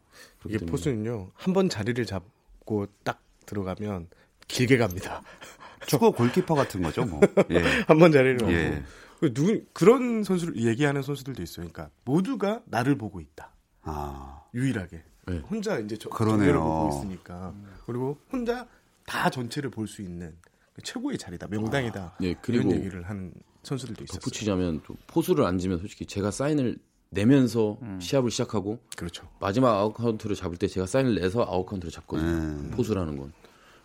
이게 0.46 0.58
때문에 0.58 0.72
포수는요 0.72 1.30
한 1.36 1.54
번 1.54 1.70
자리를 1.70 2.06
잡고 2.06 2.88
딱 3.04 3.22
들어가면 3.46 4.08
길게 4.48 4.78
갑니다. 4.78 5.22
축구 5.88 6.12
골키퍼 6.12 6.54
같은 6.54 6.82
거죠, 6.82 7.06
뭐. 7.06 7.22
예. 7.50 7.62
한번 7.88 8.12
자리를 8.12 8.38
잡고 8.38 8.52
예. 8.54 8.84
그 9.22 9.34
누구 9.34 9.62
그런 9.74 10.24
선수를 10.24 10.58
얘기하는 10.58 11.02
선수들도 11.02 11.42
있어요. 11.42 11.68
그러니까 11.68 11.90
모두가 12.04 12.62
나를 12.66 12.98
보고 12.98 13.22
있다. 13.22 13.52
아. 13.84 14.42
유일하게 14.54 15.04
네. 15.28 15.38
혼자 15.50 15.80
이제 15.80 15.96
저, 15.98 16.10
그러네요. 16.10 16.38
전체를 16.54 16.60
보고 16.60 16.90
있으니까 16.98 17.54
그리고 17.86 18.18
혼자 18.32 18.68
다 19.06 19.30
전체를 19.30 19.70
볼 19.70 19.88
수 19.88 20.02
있는 20.02 20.36
최고의 20.84 21.18
자리다 21.18 21.48
명당이다 21.48 22.18
네, 22.20 22.36
그리고 22.42 22.70
이런 22.70 22.80
얘기를 22.80 23.04
하는 23.04 23.34
선수들도 23.64 24.04
있었어요. 24.04 24.20
덧붙이자면 24.20 24.82
좀 24.86 24.96
포수를 25.08 25.46
앉으면 25.46 25.80
솔직히 25.80 26.06
제가 26.06 26.32
사인을 26.32 26.78
내면서 27.10 27.78
시합을 28.00 28.32
시작하고 28.32 28.80
그렇죠. 28.96 29.28
마지막 29.40 29.78
아웃 29.78 29.94
카운트를 29.94 30.36
잡을 30.36 30.58
때 30.58 30.68
제가 30.68 30.88
사인을 30.88 31.16
내서 31.16 31.44
아웃 31.44 31.66
카운트를 31.66 31.92
잡거든요. 31.92 32.30
음. 32.30 32.72
포수라는 32.74 33.18
건 33.18 33.34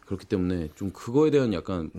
그렇기 0.06 0.26
때문에 0.26 0.68
좀 0.76 0.90
그거에 0.92 1.30
대한 1.30 1.52
약간 1.52 1.90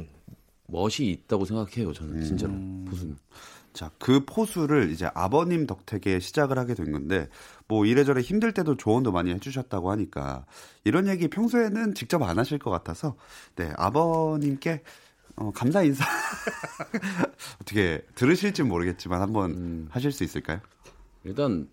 멋이 0.68 1.10
있다고 1.12 1.46
생각해요. 1.46 1.94
저는 1.94 2.24
진짜로 2.24 2.54
포수는. 2.90 3.18
자, 3.78 3.92
그 4.00 4.26
포수를 4.26 4.90
이제 4.90 5.08
아버님 5.14 5.68
덕택에 5.68 6.20
시작을 6.20 6.58
하게 6.58 6.74
된 6.74 6.92
건데, 6.92 7.30
뭐 7.68 7.86
이래저래 7.86 8.22
힘들 8.22 8.52
때도 8.52 8.76
조언도 8.76 9.12
많이 9.12 9.32
해주셨다고 9.32 9.92
하니까, 9.92 10.48
이런 10.84 11.08
얘기 11.08 11.28
평소에는 11.28 11.94
직접 11.94 12.24
안 12.24 12.40
하실 12.40 12.58
것 12.58 12.72
같아서, 12.72 13.16
네, 13.56 13.72
아버님께, 13.78 14.82
어, 15.36 15.52
감사 15.52 15.84
인사. 15.84 16.04
어떻게 17.62 18.02
들으실지 18.16 18.64
모르겠지만 18.64 19.22
한번 19.22 19.88
하실 19.92 20.12
수 20.12 20.24
있을까요? 20.24 20.60
일단 21.24 21.70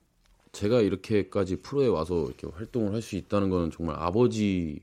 제가 0.53 0.83
이렇게까지 0.83 1.63
프로에 1.63 1.87
와서 1.87 2.27
이렇게 2.27 2.47
활동을 2.47 2.93
할 2.93 3.01
수 3.01 3.17
있다는 3.17 3.49
거는 3.49 3.71
정말 3.71 3.97
아버지의 3.99 4.79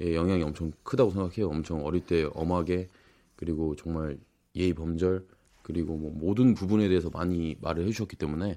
영향이 0.00 0.44
엄청 0.44 0.70
크다고 0.84 1.10
생각해요. 1.10 1.48
엄청 1.48 1.84
어릴 1.84 2.06
때 2.06 2.28
엄하게 2.34 2.88
그리고 3.34 3.74
정말 3.74 4.16
예의 4.54 4.74
범절 4.74 5.26
그리고 5.66 5.96
뭐 5.96 6.12
모든 6.14 6.54
부분에 6.54 6.86
대해서 6.86 7.10
많이 7.10 7.56
말을 7.60 7.82
해주셨기 7.86 8.14
때문에 8.14 8.56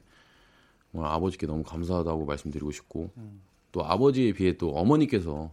정말 0.91 1.11
아버지께 1.11 1.47
너무 1.47 1.63
감사하다고 1.63 2.25
말씀드리고 2.25 2.69
싶고 2.71 3.09
또 3.71 3.83
아버지에 3.83 4.31
비해 4.33 4.55
또 4.57 4.69
어머니께서 4.75 5.49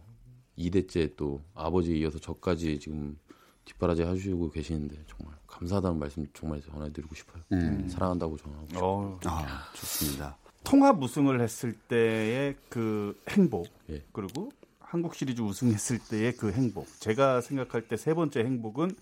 2대째 0.55 1.15
또 1.15 1.41
아버지에 1.55 1.97
이어서 1.97 2.19
저까지 2.19 2.79
지금 2.79 3.17
뒷바라지 3.65 4.03
해주시고 4.03 4.51
계시는데 4.51 5.03
정말 5.07 5.35
감사하다는 5.47 5.97
말씀 5.97 6.27
정말 6.35 6.61
전해드리고 6.61 7.15
싶어요. 7.15 7.41
사랑한다고 7.89 8.37
전하고 8.37 8.67
싶어요. 8.67 8.83
어, 8.83 9.19
아, 9.25 9.71
좋습니다. 9.73 10.37
통합 10.63 11.01
우승을 11.01 11.41
했을 11.41 11.73
때의 11.73 12.55
그 12.69 13.19
행복 13.29 13.67
예. 13.89 14.03
그리고 14.11 14.51
한국 14.79 15.15
시리즈 15.15 15.41
우승했을 15.41 15.97
때의 16.07 16.37
그 16.37 16.51
행복. 16.51 16.87
제가 16.99 17.41
생각할 17.41 17.87
때 17.87 17.97
세 17.97 18.13
번째 18.13 18.41
행복은 18.41 18.95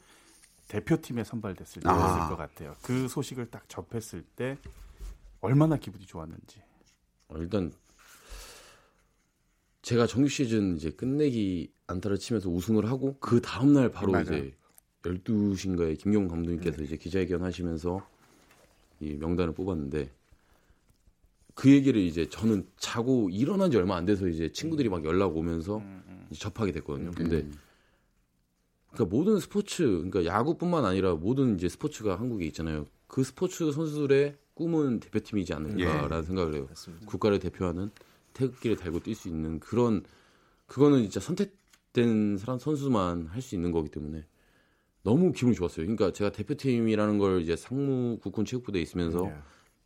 대표팀에 0.67 1.23
선발됐을 1.23 1.83
때였을 1.83 2.21
아. 2.21 2.29
것 2.29 2.35
같아요. 2.35 2.75
그 2.81 3.07
소식을 3.07 3.51
딱 3.51 3.67
접했을 3.69 4.23
때 4.35 4.57
얼마나 5.41 5.77
기분이 5.77 6.05
좋았는지. 6.05 6.61
어, 7.27 7.37
일단 7.37 7.71
제가 9.81 10.07
정규 10.07 10.27
시즌 10.27 10.75
이제 10.75 10.89
끝내기 10.89 11.71
안타를 11.87 12.17
치면서 12.17 12.49
우승을 12.49 12.89
하고 12.89 13.17
그 13.19 13.41
다음 13.41 13.73
날 13.73 13.91
바로 13.91 14.11
맞아요. 14.11 14.23
이제 14.23 14.53
12시인가에 15.03 15.99
김경훈 15.99 16.27
감독님께서 16.27 16.77
네. 16.77 16.83
이제 16.83 16.97
기자회견 16.97 17.43
하시면서 17.43 18.05
이 18.99 19.13
명단을 19.13 19.53
뽑았는데 19.53 20.09
그 21.53 21.71
얘기를 21.71 22.01
이제 22.01 22.27
저는 22.27 22.67
자고 22.77 23.29
일어난 23.29 23.69
지 23.69 23.77
얼마 23.77 23.95
안 23.95 24.05
돼서 24.05 24.27
이제 24.27 24.51
친구들이 24.51 24.89
막 24.89 25.05
연락 25.05 25.37
오면서 25.37 25.83
이제 26.31 26.39
접하게 26.39 26.71
됐거든요. 26.71 27.11
근데 27.11 27.47
그러니까 28.95 29.05
모든 29.15 29.39
스포츠, 29.39 29.83
그러니까 29.83 30.25
야구뿐만 30.25 30.85
아니라 30.85 31.15
모든 31.15 31.55
이제 31.55 31.69
스포츠가 31.69 32.19
한국에 32.19 32.45
있잖아요. 32.45 32.87
그 33.07 33.23
스포츠 33.23 33.71
선수들의 33.71 34.37
꿈은 34.55 34.99
대표팀이지 35.01 35.53
않을까라는 35.53 36.23
생각을 36.23 36.55
해요. 36.55 36.67
국가를 37.05 37.39
대표하는 37.39 37.91
태극기를 38.33 38.77
달고 38.77 39.01
뛸 39.01 39.15
수 39.15 39.27
있는 39.27 39.59
그런 39.59 40.03
그거는 40.67 41.01
진짜 41.03 41.19
선택 41.19 41.55
된 41.93 42.37
사람 42.37 42.59
선수만 42.59 43.27
할 43.27 43.41
수 43.41 43.55
있는 43.55 43.71
거기 43.71 43.89
때문에 43.89 44.25
너무 45.03 45.31
기분이 45.31 45.55
좋았어요. 45.55 45.85
그러니까 45.85 46.11
제가 46.11 46.31
대표팀이라는 46.31 47.19
걸 47.19 47.41
이제 47.41 47.55
상무 47.55 48.17
국군 48.21 48.43
체육부대에 48.43 48.81
있으면서 48.81 49.21
네. 49.21 49.35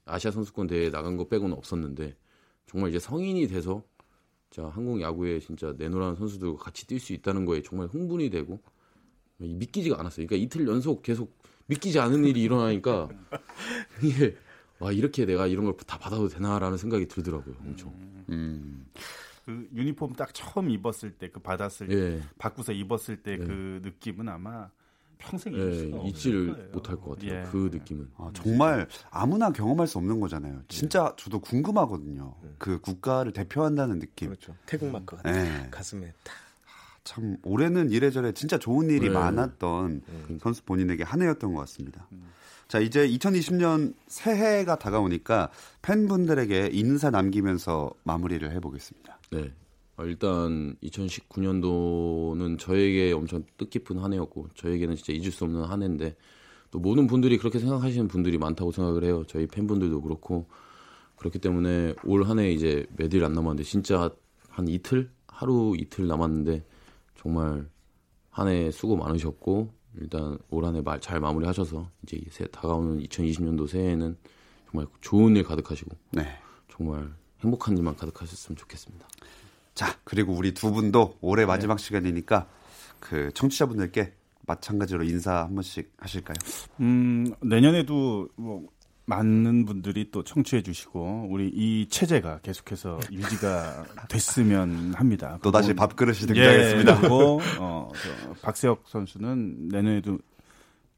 아시아 0.06 0.32
선수권 0.32 0.67
대회 0.67 0.89
나간 0.89 1.17
거 1.17 1.28
빼고는 1.28 1.56
없었는데 1.56 2.15
정말 2.65 2.89
이제 2.89 3.00
성인이 3.00 3.48
돼서 3.48 3.84
자 4.50 4.67
한국 4.67 5.02
야구에 5.02 5.39
진짜 5.39 5.76
내노라는 5.78 6.15
선수들과 6.15 6.58
같이 6.58 6.88
뛸 6.88 7.00
수 7.00 7.13
있다는 7.13 7.45
거에 7.45 7.62
정말 7.62 7.88
흥분이 7.88 8.30
되고 8.32 8.60
믿기지가 9.39 9.99
않았어요. 9.99 10.28
그러니까 10.28 10.36
이틀 10.45 10.67
연속 10.67 11.02
계속 11.04 11.38
믿기지 11.67 11.99
않은 11.99 12.25
일이 12.25 12.41
일어나니까 12.43 13.10
이게 14.04 14.36
와 14.80 14.91
이렇게 14.91 15.25
내가 15.25 15.47
이런 15.47 15.65
걸 15.65 15.75
다 15.86 15.97
받아도 15.97 16.28
되나라는 16.28 16.78
생각이 16.78 17.08
들더라고요. 17.08 17.56
엄청. 17.65 17.89
음. 18.30 18.86
그 19.45 19.67
유니폼 19.73 20.13
딱 20.13 20.34
처음 20.34 20.69
입었을 20.69 21.12
때 21.12 21.30
그 21.30 21.39
받았을 21.39 21.88
때 21.88 21.95
예. 21.95 22.21
바꾸서 22.38 22.71
입었을 22.71 23.23
때그 23.23 23.82
느낌은 23.84 24.30
아마 24.30 24.69
평생 25.17 25.54
예, 25.56 25.91
잊지를. 26.08 26.69
못할 26.71 26.95
것 26.95 27.19
같아요. 27.19 27.39
예. 27.41 27.45
그 27.52 27.69
느낌은. 27.73 28.10
아, 28.17 28.32
정말 28.34 28.88
아무나 29.12 29.52
경험할 29.52 29.86
수 29.88 29.97
없는 29.97 30.19
거잖아요. 30.19 30.62
진짜 30.69 31.13
저도 31.17 31.39
궁금하거든요. 31.41 32.36
그 32.58 32.80
국가를 32.80 33.34
대표한다는 33.34 33.99
느낌. 33.99 34.30
그렇죠. 34.30 34.56
태국 34.65 34.89
마크가 34.91 35.23
네. 35.23 35.67
가슴에 35.71 36.13
딱. 36.23 36.34
참 37.10 37.38
올해는 37.43 37.89
이래저래 37.89 38.34
진짜 38.34 38.60
좋은 38.60 38.88
일이 38.91 39.08
네. 39.08 39.10
많았던 39.10 40.02
선수 40.41 40.63
본인에게 40.63 41.04
한 41.04 41.24
해였던 41.24 41.54
것 41.56 41.60
같습니다. 41.62 42.08
자 42.67 42.78
이제 42.80 43.08
2020년 43.08 43.95
새해가 44.06 44.78
다가오니까 44.78 45.50
팬분들에게 45.82 46.69
인사 46.72 47.10
남기면서 47.10 47.89
마무리를 48.04 48.52
해보겠습니다. 48.52 49.19
네. 49.32 49.52
어, 49.98 50.06
일단 50.06 50.76
2019년도는 50.84 52.60
저에게 52.60 53.12
엄청 53.12 53.43
뜻깊은 53.58 53.98
한 53.98 54.13
해였고 54.13 54.50
저에게는 54.54 54.95
진짜 54.95 55.12
잊을 55.12 55.32
수 55.32 55.45
없는 55.45 55.63
한 55.63 55.82
해인데 55.82 56.15
또 56.69 56.78
모든 56.78 57.08
분들이 57.08 57.39
그렇게 57.39 57.58
생각하시는 57.58 58.08
분들이 58.08 58.38
많다고 58.38 58.72
생각을 58.72 59.04
해요. 59.04 59.24
저희 59.28 59.48
팬분들도 59.48 60.00
그렇고 60.04 60.48
그렇기 61.15 61.39
때문에 61.39 61.95
올 62.06 62.24
한 62.24 62.38
해 62.38 62.52
이제 62.52 62.86
몇일안 62.98 63.34
남았는데 63.34 63.63
진짜 63.63 64.12
한 64.48 64.67
이틀 64.67 65.10
하루 65.26 65.76
이틀 65.76 66.06
남았는데 66.06 66.63
정말 67.20 67.68
한 68.32 68.48
해 68.48 68.72
수고 68.72 68.96
많으셨고 68.96 69.74
일단 70.00 70.38
올 70.50 70.64
한 70.66 70.76
해 70.76 71.00
잘 71.02 71.20
마무리하셔서 71.20 71.90
이제 72.04 72.46
다가오는 72.52 73.04
2020년도 73.04 73.68
새해에는 73.68 74.18
정말 74.72 74.88
좋은 75.02 75.36
일 75.36 75.44
가득하시고 75.44 75.92
네. 76.12 76.24
정말 76.72 77.12
행복한 77.42 77.78
일만 77.78 77.96
가득하셨으면 77.96 78.56
좋겠습니다. 78.58 79.08
자 79.74 79.98
그리고 80.04 80.34
우리 80.34 80.54
두 80.54 80.72
분도 80.72 81.18
올해 81.22 81.46
마지막 81.46 81.80
시간이니까 81.80 82.48
그 83.00 83.32
청취자분들께 83.34 84.14
마찬가지로 84.46 85.04
인사 85.04 85.44
한 85.44 85.54
번씩 85.56 85.92
하실까요? 85.98 86.36
음, 86.80 87.34
내년에도 87.42 88.28
뭐 88.36 88.68
많은 89.10 89.65
분들이 89.65 90.12
또 90.12 90.24
청취해 90.24 90.62
주시고 90.62 91.28
우리 91.30 91.50
이 91.54 91.88
체제가 91.89 92.39
계속해서 92.43 93.00
유지가 93.12 93.84
됐으면 94.08 94.93
합니다. 94.95 95.39
또 95.41 95.52
다시 95.52 95.74
밥그릇이 95.74 96.19
등장했습니다. 96.28 96.91
예, 96.95 97.00
그리고 97.00 97.41
어, 97.60 97.89
저 97.93 98.34
박세혁 98.41 98.84
선수는 98.88 99.69
내년에도 99.69 100.19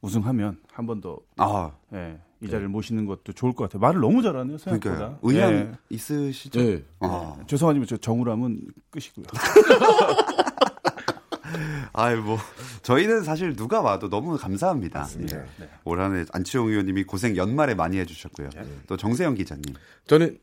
우승하면 0.02 0.58
한 0.74 0.86
번 0.88 1.00
더 1.00 1.20
아 1.38 1.72
예, 1.94 2.20
이 2.42 2.48
자리를 2.50 2.68
모시는 2.70 3.06
것도 3.06 3.34
좋을 3.34 3.54
것 3.54 3.66
같아요. 3.70 3.80
말을 3.80 4.02
너무 4.02 4.22
잘하네요, 4.22 4.58
생각보다. 4.58 4.96
그러니까요. 4.98 5.20
의향 5.22 5.54
예. 5.54 5.72
있으시죠? 5.90 6.60
네. 6.60 6.84
아, 7.00 7.38
죄송하지만 7.48 7.88
저 7.88 7.98
정우람은 7.98 8.62
끄시고요. 8.90 9.26
아이 11.94 12.16
뭐 12.16 12.38
저희는 12.84 13.24
사실 13.24 13.56
누가 13.56 13.82
와도 13.82 14.10
너무 14.10 14.38
감사합니다. 14.38 15.08
예. 15.20 15.26
네. 15.26 15.70
올 15.84 16.00
한해 16.00 16.26
안치홍 16.32 16.70
의원님이 16.70 17.04
고생 17.04 17.36
연말에 17.36 17.76
많이 17.76 17.98
해주셨고요. 17.98 18.50
또 18.88 18.98
정세영 18.98 19.36
기자님. 19.36 19.64
저는 20.08 20.40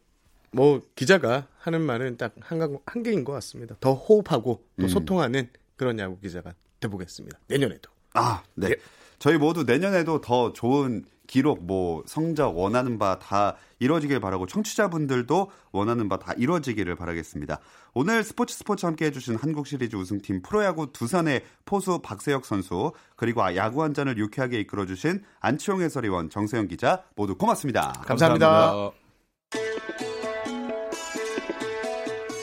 뭐 0.50 0.82
기자가 0.94 1.46
하는 1.58 1.82
말은 1.82 2.16
딱 2.16 2.34
한, 2.40 2.78
한 2.86 3.02
개인 3.02 3.24
것 3.24 3.32
같습니다. 3.32 3.76
더 3.80 3.94
호흡하고 3.94 4.64
또 4.78 4.84
음. 4.84 4.88
소통하는 4.88 5.48
그런 5.76 5.98
야구 5.98 6.18
기자가 6.20 6.52
돼보겠습니다. 6.80 7.38
내년에도. 7.48 7.90
아, 8.14 8.42
네. 8.54 8.74
저희 9.18 9.36
모두 9.36 9.64
내년에도 9.64 10.20
더 10.20 10.52
좋은 10.52 11.04
기록, 11.28 11.64
뭐 11.64 12.02
성적 12.06 12.58
원하는 12.58 12.98
바 12.98 13.18
다 13.20 13.54
이루어지길 13.78 14.18
바라고 14.18 14.46
청취자분들도 14.46 15.50
원하는 15.70 16.08
바 16.08 16.16
다 16.18 16.32
이루어지기를 16.32 16.96
바라겠습니다. 16.96 17.60
오늘 17.94 18.24
스포츠 18.24 18.56
스포츠 18.56 18.86
함께 18.86 19.06
해주신 19.06 19.36
한국 19.36 19.68
시리즈 19.68 19.94
우승팀 19.94 20.42
프로야구 20.42 20.92
두산의 20.92 21.44
포수 21.64 22.00
박세혁 22.00 22.44
선수 22.44 22.92
그리고 23.14 23.42
야구 23.54 23.82
한 23.84 23.94
잔을 23.94 24.18
유쾌하게 24.18 24.58
이끌어주신 24.60 25.22
안치홍 25.40 25.82
해설위원 25.82 26.30
정세영 26.30 26.66
기자 26.66 27.04
모두 27.14 27.36
고맙습니다. 27.36 27.92
감사합니다. 28.06 28.90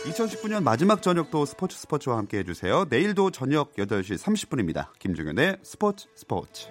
2019년 0.06 0.64
마지막 0.64 1.02
저녁도 1.02 1.46
스포츠 1.46 1.78
스포츠와 1.78 2.18
함께 2.18 2.38
해주세요. 2.38 2.86
내일도 2.90 3.32
저녁 3.32 3.74
8시 3.76 4.18
30분입니다. 4.18 4.88
김종현의 5.00 5.58
스포츠 5.64 6.08
스포츠. 6.16 6.70